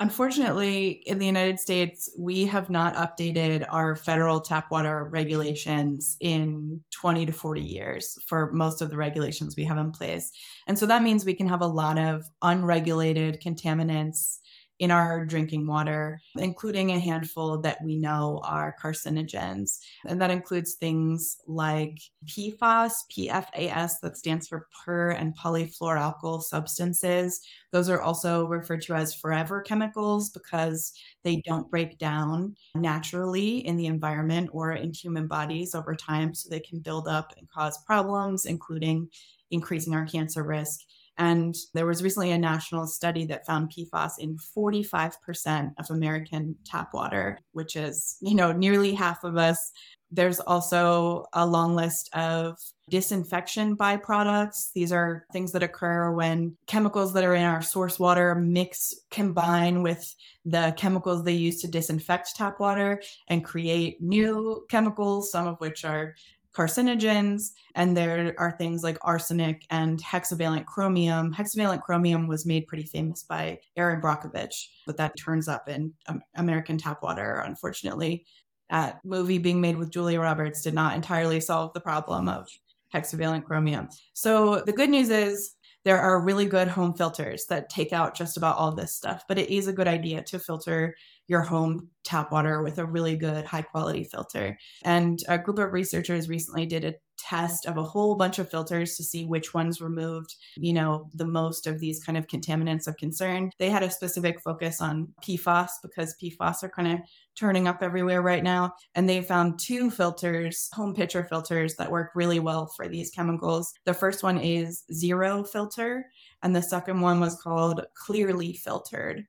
Unfortunately, 0.01 1.03
in 1.05 1.19
the 1.19 1.27
United 1.27 1.61
States, 1.61 2.09
we 2.19 2.47
have 2.47 2.71
not 2.71 2.95
updated 2.95 3.67
our 3.69 3.95
federal 3.95 4.41
tap 4.41 4.71
water 4.71 5.05
regulations 5.05 6.17
in 6.21 6.81
20 6.91 7.27
to 7.27 7.33
40 7.33 7.61
years 7.61 8.17
for 8.27 8.51
most 8.51 8.81
of 8.81 8.89
the 8.89 8.97
regulations 8.97 9.57
we 9.59 9.65
have 9.65 9.77
in 9.77 9.93
place. 9.93 10.33
And 10.67 10.79
so 10.79 10.87
that 10.87 11.03
means 11.03 11.27
we 11.27 11.35
can 11.35 11.49
have 11.49 11.61
a 11.61 11.67
lot 11.67 11.99
of 11.99 12.25
unregulated 12.41 13.43
contaminants 13.43 14.39
in 14.81 14.91
our 14.91 15.27
drinking 15.27 15.67
water, 15.67 16.23
including 16.39 16.91
a 16.91 16.99
handful 16.99 17.59
that 17.59 17.77
we 17.85 17.99
know 17.99 18.41
are 18.45 18.75
carcinogens. 18.83 19.79
And 20.07 20.21
that 20.23 20.31
includes 20.31 20.75
things 20.75 21.37
like 21.47 22.01
PFAS, 22.25 22.93
PFAS, 23.13 24.01
that 24.01 24.17
stands 24.17 24.49
for 24.49 24.69
per 24.83 25.11
and 25.11 25.37
polyfluoroalkyl 25.37 26.43
substances. 26.43 27.43
Those 27.73 27.91
are 27.91 28.01
also 28.01 28.47
referred 28.47 28.81
to 28.83 28.95
as 28.95 29.15
forever 29.15 29.61
chemicals 29.61 30.31
because 30.31 30.95
they 31.25 31.43
don't 31.47 31.71
break 31.71 31.99
down 31.99 32.57
naturally 32.75 33.59
in 33.59 33.77
the 33.77 33.87
environment 33.87 34.49
or 34.51 34.73
in 34.73 34.95
human 34.95 35.27
bodies 35.27 35.75
over 35.75 35.95
time. 35.95 36.35
So 36.35 36.49
they 36.49 36.61
can 36.61 36.79
build 36.79 37.07
up 37.07 37.35
and 37.37 37.47
cause 37.51 37.77
problems, 37.85 38.47
including 38.47 39.11
increasing 39.51 39.95
our 39.95 40.07
cancer 40.07 40.43
risk 40.43 40.81
and 41.21 41.55
there 41.75 41.85
was 41.85 42.03
recently 42.03 42.31
a 42.31 42.39
national 42.39 42.87
study 42.87 43.27
that 43.27 43.45
found 43.45 43.71
PFAS 43.71 44.13
in 44.19 44.39
45% 44.39 45.75
of 45.79 45.91
American 45.91 46.57
tap 46.65 46.95
water, 46.95 47.39
which 47.53 47.77
is, 47.77 48.17
you 48.23 48.35
know, 48.35 48.53
nearly 48.53 48.95
half 48.95 49.23
of 49.23 49.37
us. 49.37 49.71
There's 50.11 50.41
also 50.41 51.27
a 51.35 51.47
long 51.47 51.77
list 51.77 52.09
of 52.15 52.59
disinfection 52.89 53.77
byproducts. 53.77 54.73
These 54.73 54.93
are 54.93 55.27
things 55.31 55.53
that 55.53 55.63
occur 55.63 56.11
when 56.11 56.57
chemicals 56.67 57.13
that 57.13 57.23
are 57.23 57.35
in 57.35 57.45
our 57.45 57.61
source 57.61 57.99
water 57.99 58.35
mix, 58.35 58.95
combine 59.11 59.83
with 59.83 60.15
the 60.47 60.73
chemicals 60.79 61.23
they 61.23 61.35
use 61.35 61.61
to 61.61 61.69
disinfect 61.69 62.35
tap 62.35 62.59
water 62.59 63.03
and 63.29 63.45
create 63.45 64.01
new 64.01 64.65
chemicals, 64.71 65.31
some 65.31 65.47
of 65.47 65.61
which 65.61 65.85
are 65.85 66.15
carcinogens, 66.57 67.51
and 67.75 67.97
there 67.97 68.35
are 68.39 68.53
things 68.53 68.83
like 68.83 68.99
arsenic 69.03 69.65
and 69.71 70.03
hexavalent 70.03 70.67
chromium. 70.67 71.33
Hexavalent 71.33 71.83
chromium 71.83 72.27
was 72.27 72.47
made 72.47 72.67
pretty 72.67 72.85
famous 72.85 73.23
by 73.23 73.59
Erin 73.77 74.01
Brockovich, 74.01 74.67
but 74.87 74.97
that 74.97 75.15
turns 75.19 75.49
up 75.49 75.69
in 75.69 75.93
um, 76.07 76.21
American 76.37 76.79
tap 76.79 77.03
water, 77.03 77.43
unfortunately. 77.47 78.27
That 78.71 79.01
movie 79.05 79.39
being 79.39 79.61
made 79.61 79.77
with 79.77 79.91
Julia 79.91 80.21
Roberts 80.21 80.63
did 80.63 80.75
not 80.75 80.95
entirely 80.95 81.41
solve 81.41 81.73
the 81.73 81.81
problem 81.81 82.29
of 82.29 82.49
hexavalent 82.95 83.45
chromium. 83.45 83.89
So 84.13 84.61
the 84.61 84.73
good 84.73 84.91
news 84.91 85.11
is 85.11 85.55
there 85.85 85.99
are 85.99 86.21
really 86.21 86.47
good 86.47 86.69
home 86.69 86.95
filters 86.95 87.47
that 87.47 87.71
take 87.71 87.93
out 87.93 88.15
just 88.15 88.37
about 88.37 88.57
all 88.57 88.73
this 88.73 88.95
stuff, 88.95 89.25
but 89.29 89.39
it 89.39 89.51
is 89.51 89.67
a 89.67 89.73
good 89.73 89.89
idea 89.89 90.23
to 90.25 90.39
filter 90.39 90.95
your 91.31 91.43
home 91.43 91.89
tap 92.03 92.33
water 92.33 92.61
with 92.61 92.79
a 92.79 92.85
really 92.85 93.17
good 93.17 93.45
high 93.45 93.63
quality 93.63 94.03
filter. 94.03 94.59
And 94.85 95.23
a 95.29 95.39
group 95.39 95.61
of 95.61 95.73
researchers 95.73 96.29
recently 96.29 96.67
did 96.67 96.85
a 96.85 96.95
test 97.19 97.67
of 97.67 97.77
a 97.77 97.85
whole 97.85 98.17
bunch 98.17 98.41
of 98.41 98.51
filters 98.51 98.97
to 98.97 99.05
see 99.05 99.25
which 99.25 99.55
ones 99.55 99.81
removed, 99.81 100.35
you 100.57 100.73
know, 100.73 101.09
the 101.15 101.27
most 101.27 101.69
of 101.69 101.79
these 101.79 102.03
kind 102.03 102.19
of 102.19 102.27
contaminants 102.27 102.89
of 102.89 102.97
concern. 102.97 103.53
They 103.61 103.71
had 103.71 103.85
a 103.85 103.91
specific 103.91 104.41
focus 104.41 104.81
on 104.81 105.07
PFAS 105.23 105.71
because 105.83 106.17
PFAS 106.21 106.65
are 106.65 106.69
kind 106.69 106.95
of 106.95 106.99
turning 107.37 107.69
up 107.69 107.81
everywhere 107.81 108.23
right 108.23 108.43
now. 108.43 108.73
And 108.97 109.09
they 109.09 109.23
found 109.23 109.61
two 109.61 109.89
filters, 109.89 110.69
home 110.73 110.95
pitcher 110.95 111.23
filters, 111.23 111.77
that 111.77 111.93
work 111.93 112.11
really 112.17 112.41
well 112.41 112.67
for 112.67 112.89
these 112.89 113.13
chemicals. 113.13 113.73
The 113.85 113.95
first 113.95 114.25
one 114.25 114.39
is 114.39 114.83
zero 114.93 115.45
filter, 115.45 116.07
and 116.43 116.57
the 116.57 116.63
second 116.63 117.01
one 117.01 117.21
was 117.21 117.41
called 117.41 117.85
clearly 117.95 118.55
filtered. 118.55 119.27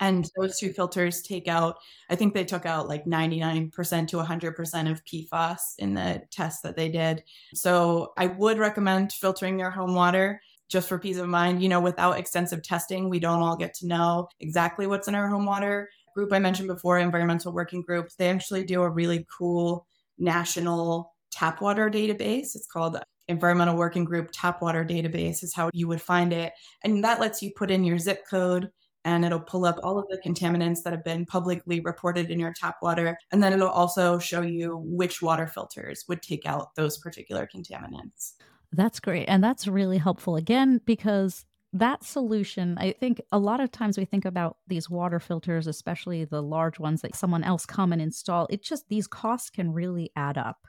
And 0.00 0.28
those 0.36 0.58
two 0.58 0.72
filters 0.72 1.22
take 1.22 1.46
out, 1.46 1.76
I 2.10 2.16
think 2.16 2.34
they 2.34 2.44
took 2.44 2.66
out 2.66 2.88
like 2.88 3.04
99% 3.04 3.70
to 4.08 4.16
100% 4.16 4.90
of 4.90 5.04
PFAS 5.04 5.58
in 5.78 5.94
the 5.94 6.22
test 6.30 6.62
that 6.64 6.76
they 6.76 6.88
did. 6.88 7.22
So 7.54 8.12
I 8.16 8.26
would 8.26 8.58
recommend 8.58 9.12
filtering 9.12 9.58
your 9.58 9.70
home 9.70 9.94
water 9.94 10.40
just 10.68 10.88
for 10.88 10.98
peace 10.98 11.18
of 11.18 11.28
mind. 11.28 11.62
You 11.62 11.68
know, 11.68 11.80
without 11.80 12.18
extensive 12.18 12.62
testing, 12.62 13.08
we 13.08 13.20
don't 13.20 13.42
all 13.42 13.56
get 13.56 13.74
to 13.74 13.86
know 13.86 14.28
exactly 14.40 14.86
what's 14.86 15.08
in 15.08 15.14
our 15.14 15.28
home 15.28 15.46
water. 15.46 15.88
Group 16.14 16.32
I 16.32 16.38
mentioned 16.38 16.68
before, 16.68 16.98
Environmental 16.98 17.52
Working 17.52 17.82
Group, 17.82 18.08
they 18.18 18.30
actually 18.30 18.64
do 18.64 18.82
a 18.82 18.90
really 18.90 19.26
cool 19.36 19.86
national 20.18 21.12
tap 21.30 21.60
water 21.60 21.90
database. 21.90 22.54
It's 22.54 22.68
called 22.72 22.98
Environmental 23.28 23.76
Working 23.76 24.04
Group 24.04 24.30
Tap 24.32 24.62
Water 24.62 24.84
Database, 24.84 25.42
is 25.42 25.54
how 25.54 25.70
you 25.72 25.88
would 25.88 26.02
find 26.02 26.32
it. 26.32 26.52
And 26.82 27.02
that 27.04 27.20
lets 27.20 27.42
you 27.42 27.52
put 27.56 27.70
in 27.70 27.84
your 27.84 27.98
zip 27.98 28.24
code 28.28 28.70
and 29.04 29.24
it'll 29.24 29.40
pull 29.40 29.64
up 29.64 29.78
all 29.82 29.98
of 29.98 30.06
the 30.08 30.18
contaminants 30.24 30.82
that 30.82 30.92
have 30.92 31.04
been 31.04 31.26
publicly 31.26 31.80
reported 31.80 32.30
in 32.30 32.40
your 32.40 32.52
tap 32.52 32.76
water. 32.82 33.18
And 33.32 33.42
then 33.42 33.52
it'll 33.52 33.68
also 33.68 34.18
show 34.18 34.40
you 34.42 34.78
which 34.84 35.20
water 35.20 35.46
filters 35.46 36.04
would 36.08 36.22
take 36.22 36.46
out 36.46 36.74
those 36.74 36.98
particular 36.98 37.48
contaminants. 37.52 38.32
That's 38.72 39.00
great. 39.00 39.26
And 39.26 39.44
that's 39.44 39.68
really 39.68 39.98
helpful 39.98 40.36
again, 40.36 40.80
because 40.84 41.44
that 41.72 42.04
solution, 42.04 42.76
I 42.78 42.92
think 42.92 43.20
a 43.32 43.38
lot 43.38 43.60
of 43.60 43.70
times 43.70 43.98
we 43.98 44.04
think 44.04 44.24
about 44.24 44.58
these 44.68 44.88
water 44.88 45.18
filters, 45.18 45.66
especially 45.66 46.24
the 46.24 46.42
large 46.42 46.78
ones 46.78 47.02
that 47.02 47.16
someone 47.16 47.44
else 47.44 47.66
come 47.66 47.92
and 47.92 48.00
install. 48.00 48.46
It 48.48 48.62
just, 48.62 48.88
these 48.88 49.06
costs 49.06 49.50
can 49.50 49.72
really 49.72 50.10
add 50.14 50.38
up. 50.38 50.66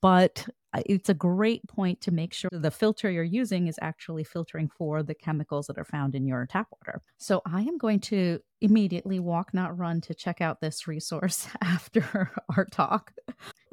But 0.00 0.46
uh, 0.72 0.82
it's 0.86 1.08
a 1.08 1.14
great 1.14 1.66
point 1.68 2.00
to 2.02 2.10
make 2.10 2.32
sure 2.32 2.50
the 2.52 2.70
filter 2.70 3.10
you're 3.10 3.24
using 3.24 3.66
is 3.66 3.78
actually 3.80 4.24
filtering 4.24 4.68
for 4.68 5.02
the 5.02 5.14
chemicals 5.14 5.66
that 5.66 5.78
are 5.78 5.84
found 5.84 6.14
in 6.14 6.26
your 6.26 6.46
tap 6.46 6.68
water. 6.72 7.02
So 7.18 7.40
I 7.46 7.62
am 7.62 7.78
going 7.78 8.00
to 8.00 8.40
immediately 8.60 9.18
walk, 9.18 9.54
not 9.54 9.76
run, 9.78 10.00
to 10.02 10.14
check 10.14 10.40
out 10.40 10.60
this 10.60 10.86
resource 10.86 11.48
after 11.62 12.32
our 12.56 12.64
talk. 12.66 13.12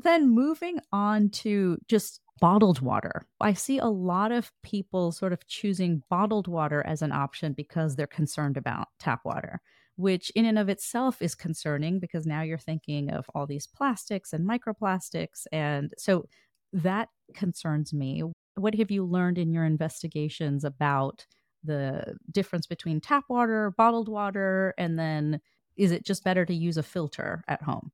then 0.03 0.29
moving 0.29 0.79
on 0.91 1.29
to 1.29 1.77
just 1.87 2.21
bottled 2.39 2.81
water. 2.81 3.25
I 3.39 3.53
see 3.53 3.77
a 3.77 3.85
lot 3.85 4.31
of 4.31 4.51
people 4.63 5.11
sort 5.11 5.33
of 5.33 5.47
choosing 5.47 6.03
bottled 6.09 6.47
water 6.47 6.85
as 6.85 7.01
an 7.01 7.11
option 7.11 7.53
because 7.53 7.95
they're 7.95 8.07
concerned 8.07 8.57
about 8.57 8.87
tap 8.99 9.21
water 9.23 9.61
which 9.95 10.31
in 10.31 10.45
and 10.45 10.57
of 10.57 10.69
itself 10.69 11.21
is 11.21 11.35
concerning 11.35 11.99
because 11.99 12.25
now 12.25 12.41
you're 12.41 12.57
thinking 12.57 13.11
of 13.11 13.25
all 13.35 13.45
these 13.45 13.67
plastics 13.67 14.33
and 14.33 14.47
microplastics. 14.47 15.45
And 15.51 15.93
so 15.97 16.25
that 16.73 17.09
concerns 17.33 17.93
me. 17.93 18.23
What 18.55 18.75
have 18.75 18.91
you 18.91 19.05
learned 19.05 19.37
in 19.37 19.51
your 19.51 19.65
investigations 19.65 20.63
about 20.63 21.25
the 21.63 22.15
difference 22.31 22.67
between 22.67 23.01
tap 23.01 23.25
water, 23.29 23.73
bottled 23.77 24.09
water, 24.09 24.73
and 24.77 24.97
then 24.97 25.39
is 25.75 25.91
it 25.91 26.05
just 26.05 26.23
better 26.23 26.45
to 26.45 26.53
use 26.53 26.77
a 26.77 26.83
filter 26.83 27.43
at 27.47 27.61
home? 27.61 27.91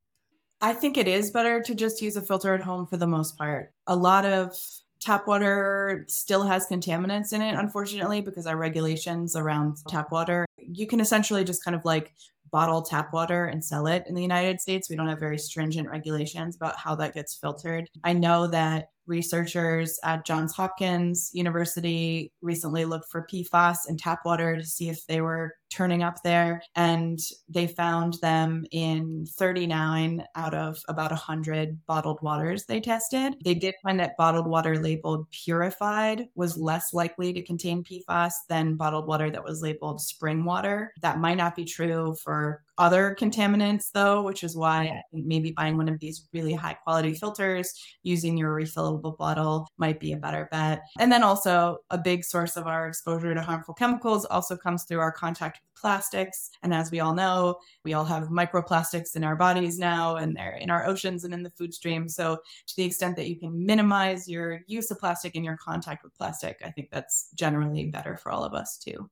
I 0.61 0.73
think 0.73 0.97
it 0.97 1.07
is 1.07 1.31
better 1.31 1.61
to 1.61 1.75
just 1.75 2.01
use 2.01 2.17
a 2.17 2.21
filter 2.21 2.53
at 2.53 2.61
home 2.61 2.87
for 2.87 2.97
the 2.97 3.07
most 3.07 3.37
part. 3.37 3.71
A 3.87 3.95
lot 3.95 4.25
of 4.25 4.53
tap 4.99 5.27
water 5.27 6.05
still 6.09 6.43
has 6.43 6.67
contaminants 6.67 7.31
in 7.31 7.41
it, 7.41 7.55
unfortunately, 7.55 8.19
because 8.21 8.45
our 8.45 8.57
regulations 8.57 9.35
around 9.35 9.77
tap 9.87 10.11
water, 10.11 10.45
you 10.71 10.87
can 10.87 10.99
essentially 10.99 11.43
just 11.43 11.63
kind 11.63 11.75
of 11.75 11.85
like 11.85 12.13
bottle 12.51 12.81
tap 12.81 13.13
water 13.13 13.45
and 13.45 13.63
sell 13.63 13.87
it 13.87 14.03
in 14.07 14.15
the 14.15 14.21
United 14.21 14.59
States. 14.59 14.89
We 14.89 14.95
don't 14.95 15.07
have 15.07 15.19
very 15.19 15.37
stringent 15.37 15.89
regulations 15.89 16.55
about 16.55 16.77
how 16.77 16.95
that 16.95 17.13
gets 17.13 17.37
filtered. 17.37 17.87
I 18.03 18.13
know 18.13 18.47
that 18.47 18.89
researchers 19.09 19.99
at 20.03 20.25
Johns 20.25 20.53
Hopkins 20.55 21.31
University 21.33 22.31
recently 22.41 22.85
looked 22.85 23.09
for 23.11 23.27
PFAS 23.31 23.77
in 23.89 23.97
tap 23.97 24.19
water 24.23 24.55
to 24.55 24.63
see 24.63 24.89
if 24.89 25.05
they 25.07 25.19
were 25.19 25.55
turning 25.69 26.03
up 26.03 26.23
there. 26.23 26.61
And 26.75 27.19
they 27.47 27.67
found 27.67 28.15
them 28.21 28.65
in 28.71 29.25
39 29.37 30.23
out 30.35 30.53
of 30.53 30.79
about 30.87 31.11
100 31.11 31.85
bottled 31.85 32.19
waters 32.21 32.65
they 32.65 32.79
tested. 32.79 33.35
They 33.43 33.53
did 33.53 33.75
find 33.83 33.99
that 33.99 34.17
bottled 34.17 34.47
water 34.47 34.79
labeled 34.79 35.29
purified 35.31 36.27
was 36.35 36.57
less 36.57 36.93
likely 36.93 37.33
to 37.33 37.43
contain 37.43 37.83
PFAS 37.83 38.33
than 38.47 38.75
bottled 38.75 39.07
water 39.07 39.29
that 39.29 39.43
was 39.43 39.61
labeled 39.61 40.01
spring 40.01 40.45
water. 40.45 40.93
That 41.01 41.19
might 41.19 41.37
not 41.37 41.55
be 41.55 41.65
true 41.65 42.15
for 42.23 42.63
other 42.79 43.15
contaminants, 43.19 43.91
though, 43.93 44.23
which 44.23 44.43
is 44.43 44.55
why 44.55 44.83
I 44.83 45.03
think 45.11 45.25
maybe 45.25 45.51
buying 45.51 45.77
one 45.77 45.89
of 45.89 45.99
these 45.99 46.27
really 46.33 46.53
high 46.53 46.73
quality 46.73 47.13
filters 47.13 47.73
using 48.03 48.37
your 48.37 48.55
refillable 48.55 49.17
bottle 49.17 49.67
might 49.77 49.99
be 49.99 50.13
a 50.13 50.17
better 50.17 50.47
bet. 50.51 50.81
And 50.97 51.11
then 51.11 51.21
also, 51.21 51.77
a 51.89 51.97
big 51.97 52.23
source 52.23 52.55
of 52.55 52.65
our 52.65 52.87
exposure 52.87 53.35
to 53.35 53.41
harmful 53.41 53.73
chemicals 53.73 54.25
also 54.25 54.55
comes 54.55 54.85
through 54.85 54.99
our 54.99 55.11
contact 55.11 55.59
with 55.61 55.81
plastics. 55.81 56.49
And 56.63 56.73
as 56.73 56.89
we 56.89 57.01
all 57.01 57.13
know, 57.13 57.57
we 57.83 57.93
all 57.93 58.05
have 58.05 58.29
microplastics 58.29 59.15
in 59.15 59.23
our 59.23 59.35
bodies 59.35 59.77
now, 59.77 60.15
and 60.15 60.35
they're 60.35 60.57
in 60.59 60.69
our 60.69 60.87
oceans 60.87 61.25
and 61.25 61.33
in 61.33 61.43
the 61.43 61.51
food 61.51 61.73
stream. 61.73 62.07
So, 62.07 62.37
to 62.67 62.75
the 62.75 62.85
extent 62.85 63.17
that 63.17 63.27
you 63.27 63.37
can 63.37 63.65
minimize 63.65 64.27
your 64.27 64.61
use 64.67 64.89
of 64.89 64.99
plastic 64.99 65.35
and 65.35 65.43
your 65.43 65.57
contact 65.57 66.03
with 66.03 66.17
plastic, 66.17 66.61
I 66.65 66.71
think 66.71 66.89
that's 66.91 67.29
generally 67.35 67.87
better 67.87 68.17
for 68.17 68.31
all 68.31 68.43
of 68.43 68.53
us 68.53 68.77
too. 68.77 69.09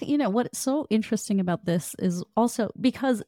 You 0.00 0.18
know, 0.18 0.30
what's 0.30 0.58
so 0.58 0.86
interesting 0.90 1.40
about 1.40 1.64
this 1.64 1.94
is 1.98 2.22
also 2.36 2.70
because 2.80 3.22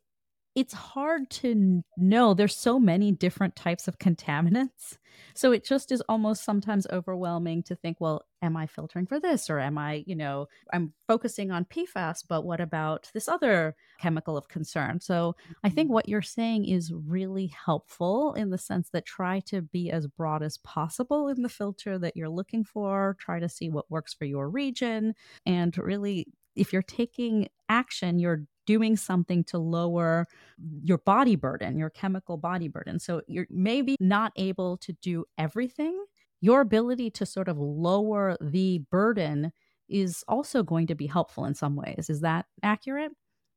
it's 0.58 0.74
hard 0.74 1.30
to 1.30 1.84
know. 1.96 2.34
There's 2.34 2.56
so 2.56 2.80
many 2.80 3.12
different 3.12 3.54
types 3.54 3.86
of 3.86 3.98
contaminants. 4.00 4.96
So 5.34 5.52
it 5.52 5.64
just 5.64 5.92
is 5.92 6.02
almost 6.08 6.44
sometimes 6.44 6.86
overwhelming 6.90 7.62
to 7.64 7.76
think, 7.76 7.98
well, 8.00 8.24
am 8.42 8.56
I 8.56 8.66
filtering 8.66 9.06
for 9.06 9.20
this? 9.20 9.50
Or 9.50 9.60
am 9.60 9.78
I, 9.78 10.04
you 10.06 10.16
know, 10.16 10.46
I'm 10.72 10.92
focusing 11.06 11.50
on 11.50 11.64
PFAS, 11.64 12.24
but 12.28 12.44
what 12.44 12.60
about 12.60 13.10
this 13.14 13.28
other 13.28 13.76
chemical 14.00 14.36
of 14.36 14.48
concern? 14.48 15.00
So 15.00 15.36
I 15.62 15.70
think 15.70 15.86
mm-hmm. 15.86 15.94
what 15.94 16.08
you're 16.08 16.22
saying 16.22 16.66
is 16.66 16.92
really 16.92 17.46
helpful 17.46 18.34
in 18.34 18.50
the 18.50 18.58
sense 18.58 18.90
that 18.90 19.06
try 19.06 19.40
to 19.46 19.62
be 19.62 19.90
as 19.90 20.06
broad 20.06 20.42
as 20.42 20.58
possible 20.58 21.28
in 21.28 21.42
the 21.42 21.48
filter 21.48 21.98
that 21.98 22.16
you're 22.16 22.28
looking 22.28 22.64
for, 22.64 23.16
try 23.20 23.38
to 23.38 23.48
see 23.48 23.70
what 23.70 23.90
works 23.90 24.14
for 24.14 24.24
your 24.24 24.48
region, 24.48 25.14
and 25.46 25.76
really 25.78 26.26
if 26.58 26.72
you're 26.72 26.82
taking 26.82 27.48
action, 27.68 28.18
you're 28.18 28.44
doing 28.66 28.96
something 28.96 29.42
to 29.44 29.58
lower 29.58 30.26
your 30.82 30.98
body 30.98 31.36
burden, 31.36 31.78
your 31.78 31.90
chemical 31.90 32.36
body 32.36 32.68
burden. 32.68 32.98
So 32.98 33.22
you're 33.26 33.46
maybe 33.48 33.96
not 33.98 34.32
able 34.36 34.76
to 34.78 34.92
do 34.92 35.24
everything. 35.38 36.04
Your 36.40 36.60
ability 36.60 37.10
to 37.12 37.26
sort 37.26 37.48
of 37.48 37.58
lower 37.58 38.36
the 38.40 38.82
burden 38.90 39.52
is 39.88 40.22
also 40.28 40.62
going 40.62 40.86
to 40.88 40.94
be 40.94 41.06
helpful 41.06 41.46
in 41.46 41.54
some 41.54 41.76
ways. 41.76 42.10
Is 42.10 42.20
that 42.20 42.44
accurate? 42.62 43.12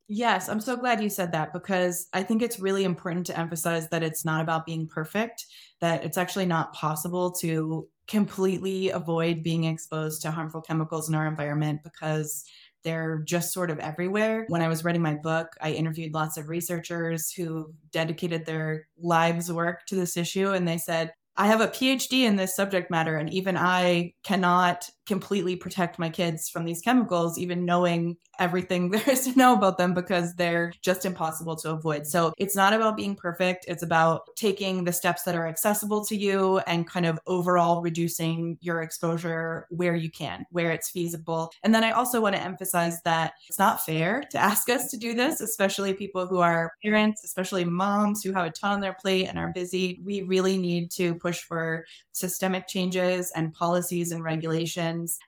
Yes, 0.08 0.48
I'm 0.48 0.60
so 0.60 0.76
glad 0.76 1.02
you 1.02 1.08
said 1.08 1.32
that 1.32 1.52
because 1.52 2.08
I 2.12 2.22
think 2.22 2.42
it's 2.42 2.58
really 2.58 2.84
important 2.84 3.26
to 3.26 3.38
emphasize 3.38 3.88
that 3.90 4.02
it's 4.02 4.24
not 4.24 4.42
about 4.42 4.66
being 4.66 4.86
perfect, 4.86 5.46
that 5.80 6.04
it's 6.04 6.18
actually 6.18 6.46
not 6.46 6.74
possible 6.74 7.32
to 7.40 7.88
completely 8.08 8.90
avoid 8.90 9.42
being 9.42 9.64
exposed 9.64 10.22
to 10.22 10.30
harmful 10.30 10.60
chemicals 10.60 11.08
in 11.08 11.14
our 11.14 11.26
environment 11.26 11.82
because 11.84 12.44
they're 12.84 13.22
just 13.24 13.52
sort 13.52 13.70
of 13.70 13.78
everywhere. 13.78 14.44
When 14.48 14.62
I 14.62 14.68
was 14.68 14.84
writing 14.84 15.02
my 15.02 15.14
book, 15.14 15.48
I 15.60 15.72
interviewed 15.72 16.14
lots 16.14 16.36
of 16.36 16.48
researchers 16.48 17.30
who 17.30 17.72
dedicated 17.90 18.46
their 18.46 18.86
lives' 19.00 19.52
work 19.52 19.86
to 19.86 19.94
this 19.94 20.16
issue, 20.16 20.50
and 20.50 20.66
they 20.66 20.78
said, 20.78 21.12
I 21.36 21.46
have 21.46 21.62
a 21.62 21.68
PhD 21.68 22.24
in 22.24 22.36
this 22.36 22.54
subject 22.54 22.90
matter, 22.90 23.16
and 23.16 23.32
even 23.32 23.56
I 23.56 24.12
cannot 24.22 24.90
completely 25.12 25.54
protect 25.54 25.98
my 25.98 26.08
kids 26.08 26.48
from 26.48 26.64
these 26.64 26.80
chemicals, 26.80 27.36
even 27.36 27.66
knowing 27.66 28.16
everything 28.38 28.90
there 28.92 29.10
is 29.10 29.26
to 29.26 29.38
know 29.38 29.52
about 29.52 29.76
them 29.76 29.92
because 29.92 30.34
they're 30.36 30.72
just 30.80 31.04
impossible 31.04 31.54
to 31.54 31.70
avoid. 31.70 32.06
So 32.06 32.32
it's 32.38 32.56
not 32.56 32.72
about 32.72 32.96
being 32.96 33.14
perfect. 33.14 33.66
It's 33.68 33.82
about 33.82 34.22
taking 34.36 34.84
the 34.84 34.92
steps 34.92 35.24
that 35.24 35.34
are 35.34 35.46
accessible 35.46 36.02
to 36.06 36.16
you 36.16 36.60
and 36.60 36.88
kind 36.88 37.04
of 37.04 37.20
overall 37.26 37.82
reducing 37.82 38.56
your 38.62 38.80
exposure 38.80 39.66
where 39.68 39.94
you 39.94 40.10
can, 40.10 40.46
where 40.50 40.70
it's 40.70 40.88
feasible. 40.88 41.52
And 41.62 41.74
then 41.74 41.84
I 41.84 41.90
also 41.90 42.22
want 42.22 42.34
to 42.34 42.42
emphasize 42.42 43.02
that 43.02 43.34
it's 43.50 43.58
not 43.58 43.84
fair 43.84 44.22
to 44.30 44.38
ask 44.50 44.70
us 44.70 44.90
to 44.92 44.96
do 44.96 45.12
this, 45.12 45.42
especially 45.42 45.92
people 45.92 46.26
who 46.26 46.38
are 46.38 46.72
parents, 46.82 47.22
especially 47.22 47.66
moms 47.66 48.22
who 48.22 48.32
have 48.32 48.46
a 48.46 48.50
ton 48.50 48.72
on 48.72 48.80
their 48.80 48.94
plate 48.94 49.26
and 49.26 49.38
are 49.38 49.52
busy. 49.52 50.00
We 50.02 50.22
really 50.22 50.56
need 50.56 50.90
to 50.92 51.14
push 51.16 51.40
for 51.42 51.84
systemic 52.12 52.66
changes 52.66 53.30
and 53.36 53.52
policies 53.52 54.10
and 54.10 54.24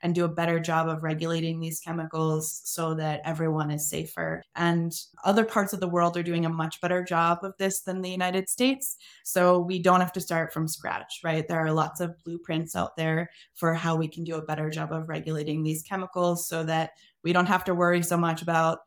and 0.03 0.15
do 0.15 0.25
a 0.25 0.29
better 0.29 0.61
job 0.61 0.89
of 0.89 1.03
regulating 1.03 1.61
these 1.61 1.81
chemicals 1.81 2.61
so 2.65 2.95
that 2.95 3.21
everyone 3.25 3.71
is 3.71 3.89
safer. 3.89 4.43
And 4.57 4.93
other 5.25 5.45
parts 5.45 5.73
of 5.73 5.81
the 5.81 5.89
world 5.89 6.17
are 6.17 6.23
doing 6.23 6.47
a 6.47 6.51
much 6.51 6.81
better 6.81 7.03
job 7.03 7.39
of 7.43 7.55
this 7.59 7.81
than 7.81 8.03
the 8.03 8.11
United 8.11 8.49
States. 8.49 8.97
So 9.25 9.59
we 9.59 9.79
don't 9.79 10.01
have 10.01 10.13
to 10.13 10.21
start 10.21 10.53
from 10.53 10.69
scratch, 10.69 11.21
right? 11.23 11.47
There 11.47 11.61
are 11.61 11.73
lots 11.73 12.01
of 12.01 12.23
blueprints 12.25 12.77
out 12.77 12.97
there 12.97 13.31
for 13.55 13.75
how 13.75 13.97
we 13.97 14.09
can 14.09 14.25
do 14.25 14.37
a 14.37 14.43
better 14.43 14.71
job 14.71 14.93
of 14.93 15.09
regulating 15.09 15.63
these 15.63 15.83
chemicals 15.83 16.49
so 16.49 16.65
that 16.65 16.91
we 17.23 17.33
don't 17.33 17.47
have 17.47 17.65
to 17.65 17.75
worry 17.75 18.03
so 18.03 18.17
much 18.17 18.43
about 18.43 18.81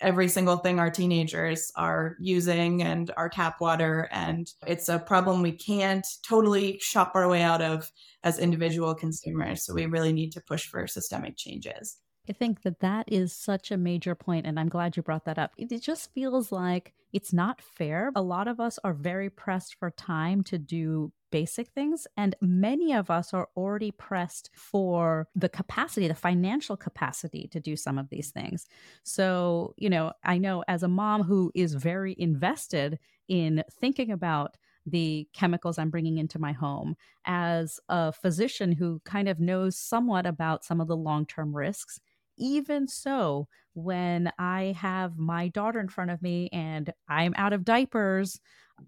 every 0.00 0.28
single 0.28 0.56
thing 0.56 0.78
our 0.78 0.90
teenagers 0.90 1.70
are 1.76 2.16
using 2.20 2.82
and 2.82 3.10
our 3.16 3.28
tap 3.28 3.60
water. 3.60 4.08
And 4.10 4.50
it's 4.66 4.88
a 4.88 4.98
problem 4.98 5.42
we 5.42 5.52
can't 5.52 6.06
totally 6.26 6.78
shop 6.80 7.12
our 7.14 7.28
way 7.28 7.42
out 7.42 7.62
of 7.62 7.90
as 8.24 8.38
individual 8.38 8.94
consumers. 8.94 9.64
So 9.64 9.74
we 9.74 9.86
really 9.86 10.12
need 10.12 10.32
to 10.32 10.40
push 10.40 10.66
for 10.66 10.86
systemic 10.86 11.36
changes. 11.36 11.98
I 12.28 12.32
think 12.32 12.62
that 12.62 12.80
that 12.80 13.10
is 13.10 13.34
such 13.34 13.70
a 13.70 13.76
major 13.76 14.14
point, 14.14 14.46
and 14.46 14.60
I'm 14.60 14.68
glad 14.68 14.96
you 14.96 15.02
brought 15.02 15.24
that 15.24 15.38
up. 15.38 15.52
It 15.56 15.76
just 15.80 16.12
feels 16.12 16.52
like 16.52 16.92
it's 17.12 17.32
not 17.32 17.60
fair. 17.60 18.12
A 18.14 18.22
lot 18.22 18.46
of 18.46 18.60
us 18.60 18.78
are 18.84 18.92
very 18.92 19.30
pressed 19.30 19.74
for 19.80 19.90
time 19.90 20.44
to 20.44 20.58
do 20.58 21.12
basic 21.30 21.68
things, 21.68 22.06
and 22.16 22.34
many 22.40 22.92
of 22.92 23.10
us 23.10 23.32
are 23.34 23.48
already 23.56 23.90
pressed 23.90 24.50
for 24.54 25.28
the 25.34 25.48
capacity, 25.48 26.08
the 26.08 26.14
financial 26.14 26.76
capacity 26.76 27.48
to 27.48 27.60
do 27.60 27.76
some 27.76 27.98
of 27.98 28.08
these 28.10 28.30
things. 28.30 28.66
So, 29.02 29.74
you 29.76 29.90
know, 29.90 30.12
I 30.24 30.38
know 30.38 30.64
as 30.68 30.82
a 30.82 30.88
mom 30.88 31.22
who 31.22 31.50
is 31.54 31.74
very 31.74 32.14
invested 32.18 32.98
in 33.28 33.62
thinking 33.80 34.10
about 34.10 34.56
the 34.86 35.28
chemicals 35.34 35.78
I'm 35.78 35.90
bringing 35.90 36.18
into 36.18 36.38
my 36.38 36.52
home, 36.52 36.96
as 37.26 37.78
a 37.88 38.12
physician 38.12 38.72
who 38.72 39.00
kind 39.04 39.28
of 39.28 39.38
knows 39.38 39.76
somewhat 39.76 40.26
about 40.26 40.64
some 40.64 40.80
of 40.80 40.88
the 40.88 40.96
long 40.96 41.26
term 41.26 41.54
risks 41.54 42.00
even 42.38 42.88
so, 42.88 43.48
when 43.74 44.32
I 44.38 44.74
have 44.78 45.18
my 45.18 45.48
daughter 45.48 45.78
in 45.78 45.88
front 45.88 46.10
of 46.10 46.22
me 46.22 46.48
and 46.52 46.92
I'm 47.08 47.34
out 47.36 47.52
of 47.52 47.64
diapers, 47.64 48.40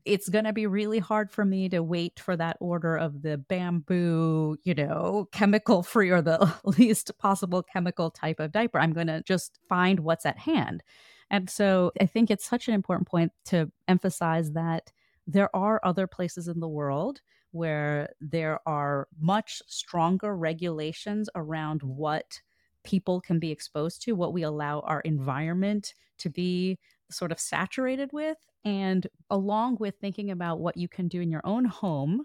it's 0.04 0.28
going 0.28 0.44
to 0.44 0.52
be 0.52 0.66
really 0.66 0.98
hard 0.98 1.30
for 1.30 1.44
me 1.44 1.68
to 1.68 1.82
wait 1.82 2.20
for 2.20 2.36
that 2.36 2.56
order 2.60 2.96
of 2.96 3.22
the 3.22 3.38
bamboo, 3.38 4.56
you 4.64 4.74
know, 4.74 5.28
chemical 5.32 5.82
free 5.82 6.10
or 6.10 6.22
the 6.22 6.52
least 6.64 7.16
possible 7.18 7.62
chemical 7.62 8.10
type 8.10 8.40
of 8.40 8.52
diaper. 8.52 8.78
I'm 8.78 8.92
going 8.92 9.06
to 9.06 9.22
just 9.22 9.58
find 9.68 10.00
what's 10.00 10.26
at 10.26 10.38
hand. 10.38 10.82
And 11.30 11.48
so 11.48 11.92
I 12.00 12.06
think 12.06 12.30
it's 12.30 12.44
such 12.44 12.68
an 12.68 12.74
important 12.74 13.08
point 13.08 13.32
to 13.46 13.70
emphasize 13.88 14.52
that 14.52 14.92
there 15.26 15.54
are 15.54 15.80
other 15.82 16.06
places 16.06 16.48
in 16.48 16.60
the 16.60 16.68
world 16.68 17.20
where 17.52 18.12
there 18.20 18.60
are 18.66 19.08
much 19.20 19.62
stronger 19.66 20.36
regulations 20.36 21.28
around 21.34 21.82
what 21.82 22.40
people 22.84 23.20
can 23.20 23.38
be 23.38 23.50
exposed 23.50 24.02
to, 24.02 24.12
what 24.12 24.32
we 24.32 24.42
allow 24.42 24.80
our 24.80 25.00
environment 25.00 25.94
to 26.18 26.28
be 26.28 26.78
sort 27.12 27.32
of 27.32 27.40
saturated 27.40 28.10
with, 28.12 28.38
and 28.64 29.06
along 29.30 29.76
with 29.80 29.94
thinking 30.00 30.30
about 30.30 30.60
what 30.60 30.76
you 30.76 30.88
can 30.88 31.08
do 31.08 31.20
in 31.20 31.30
your 31.30 31.42
own 31.44 31.64
home. 31.64 32.24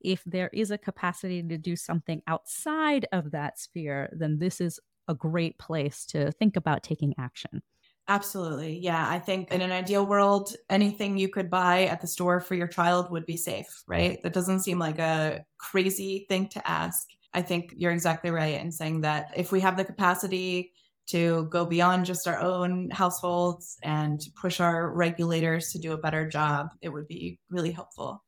If 0.00 0.22
there 0.24 0.50
is 0.52 0.70
a 0.70 0.78
capacity 0.78 1.42
to 1.42 1.58
do 1.58 1.74
something 1.74 2.22
outside 2.26 3.06
of 3.12 3.30
that 3.32 3.58
sphere, 3.58 4.10
then 4.12 4.38
this 4.38 4.60
is 4.60 4.78
a 5.08 5.14
great 5.14 5.58
place 5.58 6.04
to 6.06 6.30
think 6.32 6.54
about 6.54 6.82
taking 6.82 7.14
action. 7.18 7.62
Absolutely. 8.08 8.78
Yeah. 8.78 9.04
I 9.08 9.18
think 9.18 9.50
in 9.52 9.62
an 9.62 9.72
ideal 9.72 10.06
world, 10.06 10.54
anything 10.70 11.18
you 11.18 11.28
could 11.28 11.50
buy 11.50 11.86
at 11.86 12.00
the 12.00 12.06
store 12.06 12.40
for 12.40 12.54
your 12.54 12.68
child 12.68 13.10
would 13.10 13.26
be 13.26 13.36
safe, 13.36 13.82
right? 13.88 14.22
That 14.22 14.32
doesn't 14.32 14.60
seem 14.60 14.78
like 14.78 15.00
a 15.00 15.44
crazy 15.58 16.24
thing 16.28 16.48
to 16.50 16.68
ask. 16.68 17.08
I 17.34 17.42
think 17.42 17.74
you're 17.76 17.90
exactly 17.90 18.30
right 18.30 18.60
in 18.60 18.70
saying 18.70 19.00
that 19.00 19.30
if 19.36 19.50
we 19.50 19.60
have 19.60 19.76
the 19.76 19.84
capacity 19.84 20.72
to 21.08 21.46
go 21.50 21.64
beyond 21.64 22.06
just 22.06 22.26
our 22.26 22.40
own 22.40 22.90
households 22.90 23.78
and 23.82 24.20
push 24.40 24.60
our 24.60 24.92
regulators 24.92 25.70
to 25.72 25.78
do 25.78 25.92
a 25.92 25.98
better 25.98 26.28
job, 26.28 26.68
it 26.82 26.88
would 26.88 27.06
be 27.06 27.38
really 27.50 27.72
helpful. 27.72 28.22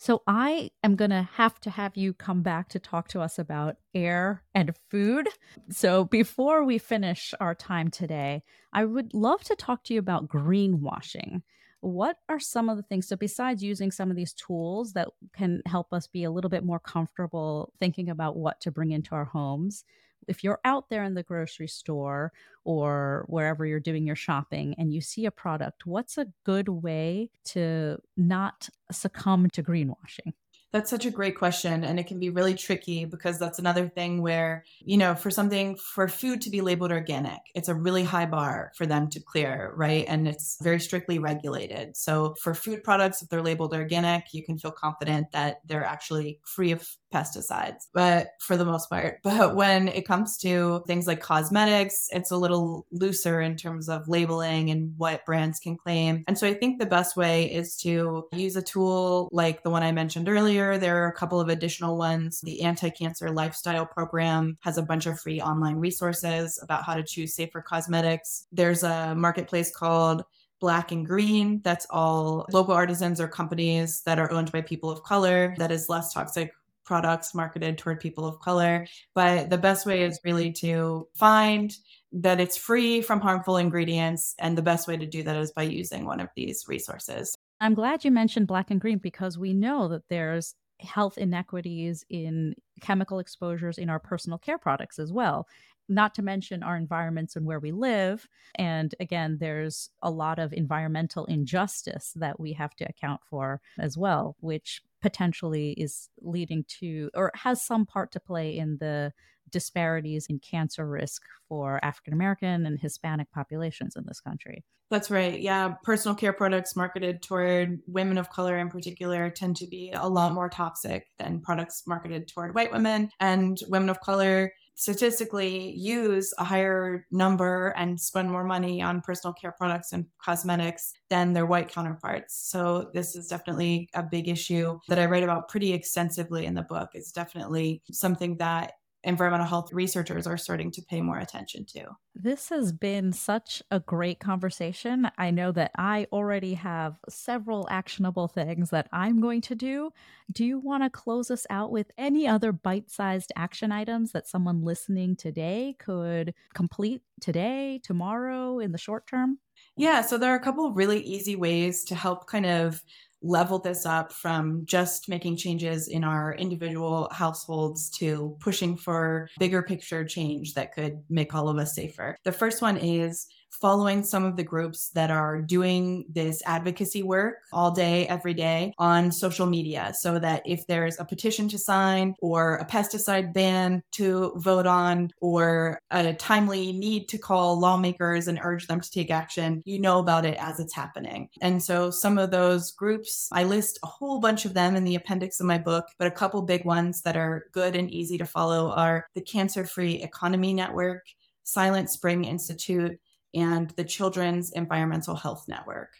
So 0.00 0.22
I 0.28 0.70
am 0.84 0.94
going 0.94 1.10
to 1.10 1.28
have 1.34 1.58
to 1.60 1.70
have 1.70 1.96
you 1.96 2.14
come 2.14 2.42
back 2.42 2.68
to 2.68 2.78
talk 2.78 3.08
to 3.08 3.20
us 3.20 3.36
about 3.36 3.76
air 3.92 4.44
and 4.54 4.72
food. 4.90 5.28
So 5.70 6.04
before 6.04 6.64
we 6.64 6.78
finish 6.78 7.34
our 7.40 7.54
time 7.54 7.90
today, 7.90 8.44
I 8.72 8.84
would 8.84 9.12
love 9.12 9.42
to 9.44 9.56
talk 9.56 9.82
to 9.84 9.94
you 9.94 9.98
about 9.98 10.28
greenwashing. 10.28 11.42
What 11.80 12.18
are 12.28 12.38
some 12.38 12.68
of 12.68 12.76
the 12.76 12.82
things? 12.84 13.06
So, 13.06 13.14
besides 13.14 13.62
using 13.62 13.92
some 13.92 14.10
of 14.10 14.16
these 14.16 14.32
tools 14.32 14.94
that 14.94 15.08
can 15.32 15.62
help 15.64 15.92
us 15.92 16.08
be 16.08 16.24
a 16.24 16.30
little 16.30 16.50
bit 16.50 16.64
more 16.64 16.80
comfortable 16.80 17.72
thinking 17.78 18.08
about 18.08 18.36
what 18.36 18.60
to 18.62 18.72
bring 18.72 18.90
into 18.90 19.14
our 19.14 19.26
homes, 19.26 19.84
if 20.28 20.44
you're 20.44 20.60
out 20.64 20.88
there 20.88 21.04
in 21.04 21.14
the 21.14 21.22
grocery 21.22 21.68
store 21.68 22.32
or 22.64 23.24
wherever 23.28 23.64
you're 23.66 23.80
doing 23.80 24.06
your 24.06 24.16
shopping 24.16 24.74
and 24.78 24.92
you 24.92 25.00
see 25.00 25.26
a 25.26 25.30
product, 25.30 25.86
what's 25.86 26.18
a 26.18 26.26
good 26.44 26.68
way 26.68 27.30
to 27.46 27.98
not 28.16 28.68
succumb 28.92 29.48
to 29.50 29.62
greenwashing? 29.62 30.32
That's 30.72 30.90
such 30.90 31.06
a 31.06 31.10
great 31.10 31.36
question. 31.38 31.82
And 31.82 31.98
it 31.98 32.06
can 32.06 32.20
be 32.20 32.28
really 32.30 32.54
tricky 32.54 33.06
because 33.06 33.38
that's 33.38 33.58
another 33.58 33.88
thing 33.88 34.20
where, 34.20 34.64
you 34.80 34.98
know, 34.98 35.14
for 35.14 35.30
something, 35.30 35.76
for 35.76 36.08
food 36.08 36.42
to 36.42 36.50
be 36.50 36.60
labeled 36.60 36.92
organic, 36.92 37.40
it's 37.54 37.68
a 37.68 37.74
really 37.74 38.04
high 38.04 38.26
bar 38.26 38.72
for 38.76 38.84
them 38.84 39.08
to 39.10 39.20
clear, 39.20 39.72
right? 39.76 40.04
And 40.06 40.28
it's 40.28 40.58
very 40.62 40.80
strictly 40.80 41.18
regulated. 41.18 41.96
So 41.96 42.34
for 42.42 42.54
food 42.54 42.84
products, 42.84 43.22
if 43.22 43.28
they're 43.30 43.42
labeled 43.42 43.74
organic, 43.74 44.24
you 44.32 44.44
can 44.44 44.58
feel 44.58 44.70
confident 44.70 45.32
that 45.32 45.60
they're 45.64 45.84
actually 45.84 46.40
free 46.44 46.72
of 46.72 46.86
pesticides, 47.14 47.86
but 47.94 48.28
for 48.40 48.56
the 48.56 48.64
most 48.64 48.90
part. 48.90 49.18
But 49.38 49.54
when 49.54 49.88
it 49.88 50.06
comes 50.06 50.36
to 50.38 50.82
things 50.86 51.06
like 51.06 51.20
cosmetics, 51.20 52.08
it's 52.10 52.30
a 52.30 52.36
little 52.36 52.86
looser 52.90 53.40
in 53.40 53.56
terms 53.56 53.88
of 53.88 54.08
labeling 54.08 54.70
and 54.70 54.94
what 54.96 55.24
brands 55.26 55.60
can 55.60 55.76
claim. 55.76 56.24
And 56.26 56.36
so 56.36 56.46
I 56.46 56.54
think 56.54 56.78
the 56.78 56.86
best 56.86 57.16
way 57.16 57.44
is 57.52 57.76
to 57.78 58.24
use 58.32 58.56
a 58.56 58.62
tool 58.62 59.28
like 59.30 59.62
the 59.62 59.70
one 59.70 59.82
I 59.82 59.92
mentioned 59.92 60.28
earlier. 60.28 60.57
There 60.58 61.02
are 61.02 61.08
a 61.08 61.12
couple 61.12 61.40
of 61.40 61.48
additional 61.48 61.96
ones. 61.96 62.40
The 62.40 62.62
Anti 62.62 62.90
Cancer 62.90 63.30
Lifestyle 63.30 63.86
Program 63.86 64.58
has 64.60 64.76
a 64.78 64.82
bunch 64.82 65.06
of 65.06 65.20
free 65.20 65.40
online 65.40 65.76
resources 65.76 66.58
about 66.62 66.84
how 66.84 66.94
to 66.94 67.02
choose 67.02 67.34
safer 67.34 67.62
cosmetics. 67.62 68.46
There's 68.50 68.82
a 68.82 69.14
marketplace 69.14 69.74
called 69.74 70.24
black 70.60 70.90
and 70.90 71.06
green. 71.06 71.60
That's 71.62 71.86
all 71.90 72.46
local 72.52 72.74
artisans 72.74 73.20
or 73.20 73.28
companies 73.28 74.02
that 74.02 74.18
are 74.18 74.30
owned 74.32 74.50
by 74.50 74.62
people 74.62 74.90
of 74.90 75.02
color 75.02 75.54
that 75.58 75.70
is 75.70 75.88
less 75.88 76.12
toxic 76.12 76.52
products 76.84 77.34
marketed 77.34 77.78
toward 77.78 78.00
people 78.00 78.26
of 78.26 78.40
color. 78.40 78.86
But 79.14 79.50
the 79.50 79.58
best 79.58 79.86
way 79.86 80.02
is 80.02 80.18
really 80.24 80.50
to 80.54 81.06
find 81.14 81.72
that 82.12 82.40
it's 82.40 82.56
free 82.56 83.02
from 83.02 83.20
harmful 83.20 83.58
ingredients. 83.58 84.34
And 84.38 84.56
the 84.58 84.62
best 84.62 84.88
way 84.88 84.96
to 84.96 85.06
do 85.06 85.22
that 85.22 85.36
is 85.36 85.52
by 85.52 85.64
using 85.64 86.06
one 86.06 86.20
of 86.20 86.30
these 86.34 86.64
resources. 86.66 87.36
I'm 87.60 87.74
glad 87.74 88.04
you 88.04 88.10
mentioned 88.10 88.46
black 88.46 88.70
and 88.70 88.80
green 88.80 88.98
because 88.98 89.36
we 89.38 89.52
know 89.52 89.88
that 89.88 90.08
there's 90.08 90.54
health 90.80 91.18
inequities 91.18 92.04
in 92.08 92.54
chemical 92.80 93.18
exposures 93.18 93.78
in 93.78 93.90
our 93.90 93.98
personal 93.98 94.38
care 94.38 94.58
products 94.58 94.98
as 94.98 95.12
well 95.12 95.46
not 95.88 96.14
to 96.14 96.22
mention 96.22 96.62
our 96.62 96.76
environments 96.76 97.36
and 97.36 97.46
where 97.46 97.60
we 97.60 97.72
live. 97.72 98.28
And 98.56 98.94
again, 99.00 99.38
there's 99.40 99.90
a 100.02 100.10
lot 100.10 100.38
of 100.38 100.52
environmental 100.52 101.24
injustice 101.26 102.12
that 102.16 102.38
we 102.38 102.52
have 102.52 102.74
to 102.76 102.84
account 102.84 103.22
for 103.28 103.60
as 103.78 103.96
well, 103.96 104.36
which 104.40 104.82
potentially 105.00 105.72
is 105.72 106.08
leading 106.20 106.64
to 106.80 107.10
or 107.14 107.30
has 107.34 107.64
some 107.64 107.86
part 107.86 108.12
to 108.12 108.20
play 108.20 108.56
in 108.56 108.78
the 108.78 109.12
disparities 109.50 110.26
in 110.28 110.38
cancer 110.38 110.86
risk 110.86 111.22
for 111.48 111.82
African 111.82 112.12
American 112.12 112.66
and 112.66 112.78
Hispanic 112.78 113.30
populations 113.32 113.96
in 113.96 114.04
this 114.06 114.20
country. 114.20 114.64
That's 114.90 115.10
right. 115.10 115.38
Yeah. 115.38 115.74
Personal 115.82 116.14
care 116.14 116.32
products 116.32 116.74
marketed 116.74 117.22
toward 117.22 117.80
women 117.86 118.16
of 118.16 118.30
color 118.30 118.56
in 118.56 118.70
particular 118.70 119.28
tend 119.28 119.56
to 119.56 119.66
be 119.66 119.92
a 119.94 120.08
lot 120.08 120.32
more 120.32 120.48
toxic 120.48 121.08
than 121.18 121.40
products 121.40 121.82
marketed 121.86 122.26
toward 122.26 122.54
white 122.54 122.72
women. 122.72 123.10
And 123.20 123.58
women 123.68 123.90
of 123.90 124.00
color 124.00 124.52
statistically 124.78 125.72
use 125.72 126.32
a 126.38 126.44
higher 126.44 127.04
number 127.10 127.74
and 127.76 128.00
spend 128.00 128.30
more 128.30 128.44
money 128.44 128.80
on 128.80 129.00
personal 129.00 129.34
care 129.34 129.50
products 129.50 129.92
and 129.92 130.06
cosmetics 130.24 130.92
than 131.10 131.32
their 131.32 131.46
white 131.46 131.68
counterparts. 131.68 132.48
So 132.48 132.88
this 132.94 133.16
is 133.16 133.26
definitely 133.26 133.90
a 133.94 134.04
big 134.04 134.28
issue 134.28 134.78
that 134.88 135.00
I 135.00 135.06
write 135.06 135.24
about 135.24 135.48
pretty 135.48 135.72
extensively 135.72 136.46
in 136.46 136.54
the 136.54 136.62
book. 136.62 136.90
It's 136.94 137.10
definitely 137.10 137.82
something 137.90 138.36
that 138.36 138.74
environmental 139.04 139.46
health 139.46 139.72
researchers 139.72 140.26
are 140.26 140.36
starting 140.36 140.70
to 140.72 140.82
pay 140.82 141.00
more 141.00 141.18
attention 141.18 141.64
to. 141.66 141.96
This 142.14 142.48
has 142.48 142.72
been 142.72 143.12
such 143.12 143.62
a 143.70 143.78
great 143.78 144.18
conversation. 144.18 145.08
I 145.16 145.30
know 145.30 145.52
that 145.52 145.70
I 145.76 146.06
already 146.12 146.54
have 146.54 146.96
several 147.08 147.68
actionable 147.70 148.26
things 148.26 148.70
that 148.70 148.88
I'm 148.92 149.20
going 149.20 149.40
to 149.42 149.54
do. 149.54 149.92
Do 150.32 150.44
you 150.44 150.58
want 150.58 150.82
to 150.82 150.90
close 150.90 151.30
us 151.30 151.46
out 151.48 151.70
with 151.70 151.90
any 151.96 152.26
other 152.26 152.50
bite 152.50 152.90
sized 152.90 153.32
action 153.36 153.70
items 153.70 154.12
that 154.12 154.26
someone 154.26 154.64
listening 154.64 155.14
today 155.14 155.76
could 155.78 156.34
complete 156.54 157.02
today, 157.20 157.80
tomorrow, 157.84 158.58
in 158.58 158.72
the 158.72 158.78
short 158.78 159.06
term? 159.06 159.38
Yeah, 159.76 160.02
so 160.02 160.18
there 160.18 160.32
are 160.32 160.36
a 160.36 160.42
couple 160.42 160.66
of 160.66 160.76
really 160.76 161.00
easy 161.00 161.36
ways 161.36 161.84
to 161.84 161.94
help 161.94 162.26
kind 162.26 162.46
of 162.46 162.82
level 163.22 163.58
this 163.58 163.84
up 163.84 164.12
from 164.12 164.62
just 164.64 165.08
making 165.08 165.36
changes 165.36 165.88
in 165.88 166.04
our 166.04 166.34
individual 166.34 167.08
households 167.12 167.90
to 167.90 168.36
pushing 168.40 168.76
for 168.76 169.28
bigger 169.38 169.62
picture 169.62 170.04
change 170.04 170.54
that 170.54 170.74
could 170.74 171.02
make 171.08 171.34
all 171.34 171.48
of 171.48 171.58
us 171.58 171.74
safer. 171.74 172.16
The 172.24 172.32
first 172.32 172.62
one 172.62 172.76
is 172.76 173.26
following 173.50 174.02
some 174.02 174.24
of 174.24 174.36
the 174.36 174.42
groups 174.42 174.90
that 174.90 175.10
are 175.10 175.40
doing 175.40 176.04
this 176.08 176.42
advocacy 176.46 177.02
work 177.02 177.36
all 177.52 177.70
day, 177.70 178.06
every 178.08 178.34
day 178.34 178.72
on 178.78 179.10
social 179.10 179.46
media 179.46 179.92
so 179.98 180.18
that 180.18 180.42
if 180.46 180.66
there's 180.66 180.98
a 181.00 181.04
petition 181.04 181.48
to 181.48 181.58
sign 181.58 182.14
or 182.20 182.56
a 182.56 182.66
pesticide 182.66 183.32
ban 183.32 183.82
to 183.92 184.32
vote 184.36 184.66
on 184.66 185.10
or 185.20 185.80
a 185.90 186.14
timely 186.14 186.72
need 186.72 187.08
to 187.08 187.18
call 187.18 187.58
lawmakers 187.58 188.28
and 188.28 188.38
urge 188.42 188.66
them 188.66 188.80
to 188.80 188.90
take 188.90 189.10
action, 189.10 189.62
you 189.64 189.78
know 189.80 189.98
about 189.98 190.24
it 190.24 190.36
as 190.38 190.60
it's 190.60 190.74
happening. 190.74 191.28
And 191.40 191.62
so 191.62 191.90
some 191.90 192.18
of 192.18 192.30
those 192.30 192.72
groups, 192.72 193.28
I 193.32 193.44
list 193.44 193.78
a 193.82 193.86
whole 193.86 194.20
bunch 194.20 194.44
of 194.44 194.54
them 194.54 194.76
in 194.76 194.84
the 194.84 194.94
appendix 194.94 195.40
of 195.40 195.46
my 195.46 195.58
book, 195.58 195.86
but 195.98 196.08
a 196.08 196.12
couple 196.12 196.42
big 196.42 196.64
ones 196.64 197.02
that 197.02 197.16
are 197.16 197.46
good 197.52 197.76
and 197.76 197.90
easy 197.90 198.18
to 198.18 198.26
follow 198.26 198.70
are 198.70 199.06
the 199.14 199.20
Cancer 199.20 199.64
Free 199.64 199.94
Economy 199.94 200.54
Network, 200.54 201.04
Silent 201.44 201.90
Spring 201.90 202.24
Institute, 202.24 202.98
and 203.34 203.70
the 203.70 203.84
Children's 203.84 204.52
Environmental 204.52 205.14
Health 205.14 205.44
Network. 205.48 205.90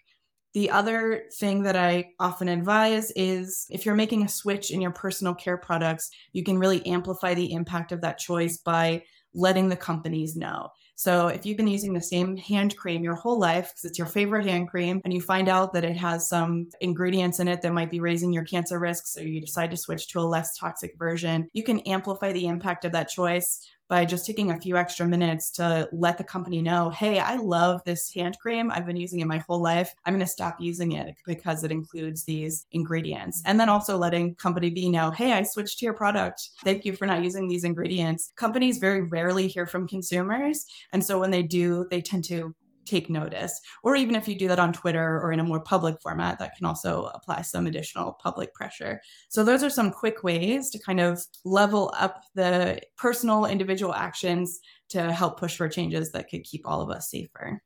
The 0.54 0.70
other 0.70 1.24
thing 1.38 1.62
that 1.64 1.76
I 1.76 2.12
often 2.18 2.48
advise 2.48 3.10
is 3.12 3.66
if 3.70 3.84
you're 3.84 3.94
making 3.94 4.24
a 4.24 4.28
switch 4.28 4.70
in 4.70 4.80
your 4.80 4.90
personal 4.90 5.34
care 5.34 5.58
products, 5.58 6.10
you 6.32 6.42
can 6.42 6.58
really 6.58 6.84
amplify 6.86 7.34
the 7.34 7.52
impact 7.52 7.92
of 7.92 8.00
that 8.00 8.18
choice 8.18 8.56
by 8.56 9.02
letting 9.34 9.68
the 9.68 9.76
companies 9.76 10.36
know. 10.36 10.70
So 10.94 11.28
if 11.28 11.46
you've 11.46 11.56
been 11.56 11.68
using 11.68 11.92
the 11.92 12.00
same 12.00 12.36
hand 12.36 12.76
cream 12.76 13.04
your 13.04 13.14
whole 13.14 13.38
life 13.38 13.68
because 13.68 13.84
it's 13.84 13.98
your 13.98 14.08
favorite 14.08 14.46
hand 14.46 14.68
cream 14.68 15.00
and 15.04 15.14
you 15.14 15.20
find 15.20 15.48
out 15.48 15.72
that 15.74 15.84
it 15.84 15.96
has 15.96 16.28
some 16.28 16.70
ingredients 16.80 17.38
in 17.38 17.46
it 17.46 17.62
that 17.62 17.72
might 17.72 17.90
be 17.90 18.00
raising 18.00 18.32
your 18.32 18.42
cancer 18.42 18.80
risk, 18.80 19.06
so 19.06 19.20
you 19.20 19.40
decide 19.40 19.70
to 19.70 19.76
switch 19.76 20.08
to 20.08 20.18
a 20.18 20.22
less 20.22 20.58
toxic 20.58 20.98
version, 20.98 21.48
you 21.52 21.62
can 21.62 21.78
amplify 21.80 22.32
the 22.32 22.46
impact 22.46 22.84
of 22.84 22.90
that 22.92 23.08
choice 23.08 23.64
by 23.88 24.04
just 24.04 24.26
taking 24.26 24.50
a 24.50 24.60
few 24.60 24.76
extra 24.76 25.06
minutes 25.06 25.50
to 25.52 25.88
let 25.92 26.18
the 26.18 26.24
company 26.24 26.62
know, 26.62 26.90
hey, 26.90 27.18
I 27.18 27.36
love 27.36 27.82
this 27.84 28.12
hand 28.12 28.38
cream. 28.38 28.70
I've 28.70 28.86
been 28.86 28.96
using 28.96 29.20
it 29.20 29.26
my 29.26 29.38
whole 29.38 29.62
life. 29.62 29.94
I'm 30.04 30.14
going 30.14 30.24
to 30.24 30.30
stop 30.30 30.60
using 30.60 30.92
it 30.92 31.14
because 31.26 31.64
it 31.64 31.72
includes 31.72 32.24
these 32.24 32.66
ingredients. 32.72 33.42
And 33.46 33.58
then 33.58 33.68
also 33.68 33.96
letting 33.96 34.34
company 34.34 34.70
B 34.70 34.88
know, 34.88 35.10
hey, 35.10 35.32
I 35.32 35.42
switched 35.42 35.78
to 35.78 35.84
your 35.84 35.94
product. 35.94 36.50
Thank 36.64 36.84
you 36.84 36.94
for 36.94 37.06
not 37.06 37.24
using 37.24 37.48
these 37.48 37.64
ingredients. 37.64 38.32
Companies 38.36 38.78
very 38.78 39.02
rarely 39.02 39.48
hear 39.48 39.66
from 39.66 39.88
consumers. 39.88 40.66
And 40.92 41.04
so 41.04 41.18
when 41.18 41.30
they 41.30 41.42
do, 41.42 41.86
they 41.90 42.00
tend 42.00 42.24
to 42.24 42.54
take 42.88 43.10
notice. 43.10 43.60
Or 43.82 43.96
even 43.96 44.14
if 44.14 44.26
you 44.26 44.34
do 44.34 44.48
that 44.48 44.58
on 44.58 44.72
Twitter 44.72 45.20
or 45.20 45.32
in 45.32 45.40
a 45.40 45.44
more 45.44 45.60
public 45.60 46.00
format, 46.00 46.38
that 46.38 46.56
can 46.56 46.66
also 46.66 47.10
apply 47.14 47.42
some 47.42 47.66
additional 47.66 48.12
public 48.14 48.54
pressure. 48.54 49.00
So, 49.28 49.44
those 49.44 49.62
are 49.62 49.70
some 49.70 49.90
quick 49.90 50.22
ways 50.22 50.70
to 50.70 50.78
kind 50.78 51.00
of 51.00 51.22
level 51.44 51.92
up 51.96 52.22
the 52.34 52.80
personal 52.96 53.44
individual 53.46 53.94
actions 53.94 54.60
to 54.90 55.12
help 55.12 55.38
push 55.38 55.56
for 55.56 55.68
changes 55.68 56.12
that 56.12 56.28
could 56.30 56.44
keep 56.44 56.62
all 56.66 56.80
of 56.80 56.90
us 56.90 57.10
safer. 57.10 57.60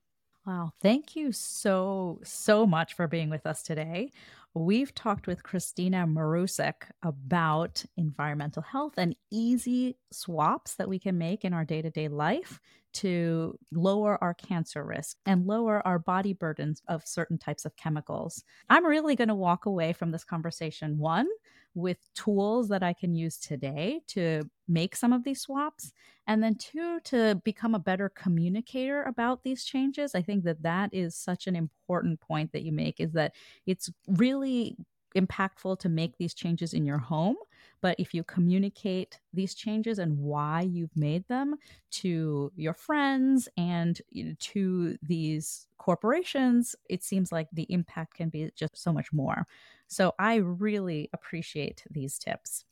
Wow. 0.46 0.72
Thank 0.80 1.14
you 1.14 1.30
so, 1.30 2.20
so 2.24 2.66
much 2.66 2.94
for 2.94 3.06
being 3.06 3.30
with 3.30 3.46
us 3.46 3.62
today. 3.62 4.10
We've 4.54 4.94
talked 4.94 5.26
with 5.26 5.42
Kristina 5.42 6.06
Marusic 6.06 6.74
about 7.02 7.82
environmental 7.96 8.60
health 8.60 8.94
and 8.98 9.16
easy 9.30 9.96
swaps 10.12 10.74
that 10.74 10.90
we 10.90 10.98
can 10.98 11.16
make 11.16 11.46
in 11.46 11.54
our 11.54 11.64
day 11.64 11.80
to 11.80 11.88
day 11.88 12.08
life 12.08 12.60
to 12.94 13.58
lower 13.72 14.22
our 14.22 14.34
cancer 14.34 14.84
risk 14.84 15.16
and 15.24 15.46
lower 15.46 15.80
our 15.86 15.98
body 15.98 16.34
burdens 16.34 16.82
of 16.86 17.06
certain 17.06 17.38
types 17.38 17.64
of 17.64 17.76
chemicals. 17.76 18.44
I'm 18.68 18.84
really 18.84 19.16
going 19.16 19.28
to 19.28 19.34
walk 19.34 19.64
away 19.64 19.94
from 19.94 20.10
this 20.10 20.24
conversation 20.24 20.98
one 20.98 21.28
with 21.74 21.98
tools 22.14 22.68
that 22.68 22.82
I 22.82 22.92
can 22.92 23.14
use 23.14 23.38
today 23.38 24.00
to 24.08 24.42
make 24.68 24.94
some 24.94 25.12
of 25.12 25.24
these 25.24 25.40
swaps. 25.40 25.92
And 26.26 26.42
then, 26.42 26.54
two, 26.54 27.00
to 27.04 27.40
become 27.44 27.74
a 27.74 27.80
better 27.80 28.08
communicator 28.08 29.02
about 29.04 29.42
these 29.42 29.64
changes. 29.64 30.14
I 30.14 30.22
think 30.22 30.44
that 30.44 30.62
that 30.62 30.90
is 30.92 31.16
such 31.16 31.46
an 31.46 31.56
important 31.56 32.20
point 32.20 32.52
that 32.52 32.62
you 32.62 32.72
make 32.72 33.00
is 33.00 33.12
that 33.12 33.34
it's 33.66 33.90
really 34.06 34.76
impactful 35.16 35.78
to 35.80 35.88
make 35.88 36.16
these 36.16 36.34
changes 36.34 36.74
in 36.74 36.84
your 36.84 36.98
home. 36.98 37.36
But 37.82 37.96
if 37.98 38.14
you 38.14 38.24
communicate 38.24 39.18
these 39.34 39.54
changes 39.54 39.98
and 39.98 40.16
why 40.16 40.62
you've 40.62 40.96
made 40.96 41.26
them 41.28 41.56
to 41.90 42.50
your 42.56 42.72
friends 42.72 43.48
and 43.58 44.00
to 44.38 44.96
these 45.02 45.66
corporations, 45.78 46.76
it 46.88 47.02
seems 47.02 47.32
like 47.32 47.48
the 47.52 47.66
impact 47.68 48.14
can 48.14 48.30
be 48.30 48.50
just 48.54 48.80
so 48.80 48.92
much 48.92 49.12
more. 49.12 49.46
So 49.88 50.14
I 50.18 50.36
really 50.36 51.10
appreciate 51.12 51.82
these 51.90 52.18
tips. 52.18 52.64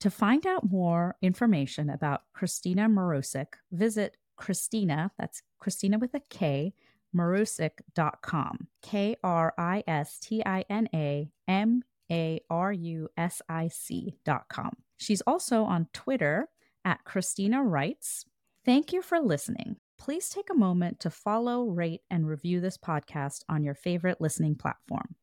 To 0.00 0.10
find 0.10 0.46
out 0.46 0.70
more 0.70 1.16
information 1.20 1.90
about 1.90 2.22
Kristina 2.34 2.90
Marusic, 2.90 3.54
visit 3.70 4.16
Kristina, 4.40 5.10
that's 5.18 5.42
Kristina 5.60 6.00
with 6.00 6.14
a 6.14 6.20
K, 6.30 6.72
Marusic.com. 7.14 8.68
K 8.82 9.16
R 9.22 9.54
I 9.58 9.82
S 9.86 10.18
T 10.20 10.42
I 10.46 10.64
N 10.70 10.88
A 10.94 11.30
M 11.46 11.82
A 12.10 12.40
R 12.50 12.72
U 12.72 13.08
S 13.16 13.42
I 13.48 13.68
C.com. 13.68 14.76
She's 14.96 15.20
also 15.22 15.64
on 15.64 15.88
Twitter 15.92 16.48
at 16.84 17.04
Kristina 17.04 17.62
Writes. 17.64 18.24
Thank 18.64 18.92
you 18.92 19.02
for 19.02 19.20
listening. 19.20 19.76
Please 19.98 20.28
take 20.28 20.50
a 20.50 20.54
moment 20.54 21.00
to 21.00 21.10
follow, 21.10 21.64
rate, 21.64 22.02
and 22.10 22.28
review 22.28 22.60
this 22.60 22.78
podcast 22.78 23.42
on 23.48 23.64
your 23.64 23.74
favorite 23.74 24.20
listening 24.20 24.54
platform. 24.54 25.16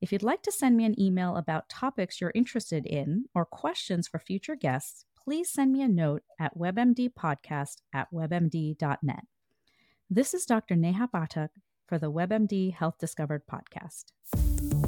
If 0.00 0.12
you'd 0.12 0.22
like 0.22 0.42
to 0.42 0.52
send 0.52 0.76
me 0.76 0.84
an 0.84 0.98
email 1.00 1.36
about 1.36 1.68
topics 1.68 2.20
you're 2.20 2.32
interested 2.34 2.86
in 2.86 3.26
or 3.34 3.44
questions 3.44 4.08
for 4.08 4.18
future 4.18 4.56
guests, 4.56 5.04
please 5.16 5.50
send 5.50 5.72
me 5.72 5.82
a 5.82 5.88
note 5.88 6.22
at 6.40 6.56
webmdpodcast 6.56 7.82
at 7.94 8.08
webmd.net. 8.12 9.24
This 10.08 10.34
is 10.34 10.46
Dr. 10.46 10.74
Neha 10.74 11.08
Pathak 11.08 11.50
for 11.86 11.98
the 11.98 12.10
WebMD 12.10 12.74
Health 12.74 12.98
Discovered 12.98 13.42
podcast. 13.46 14.79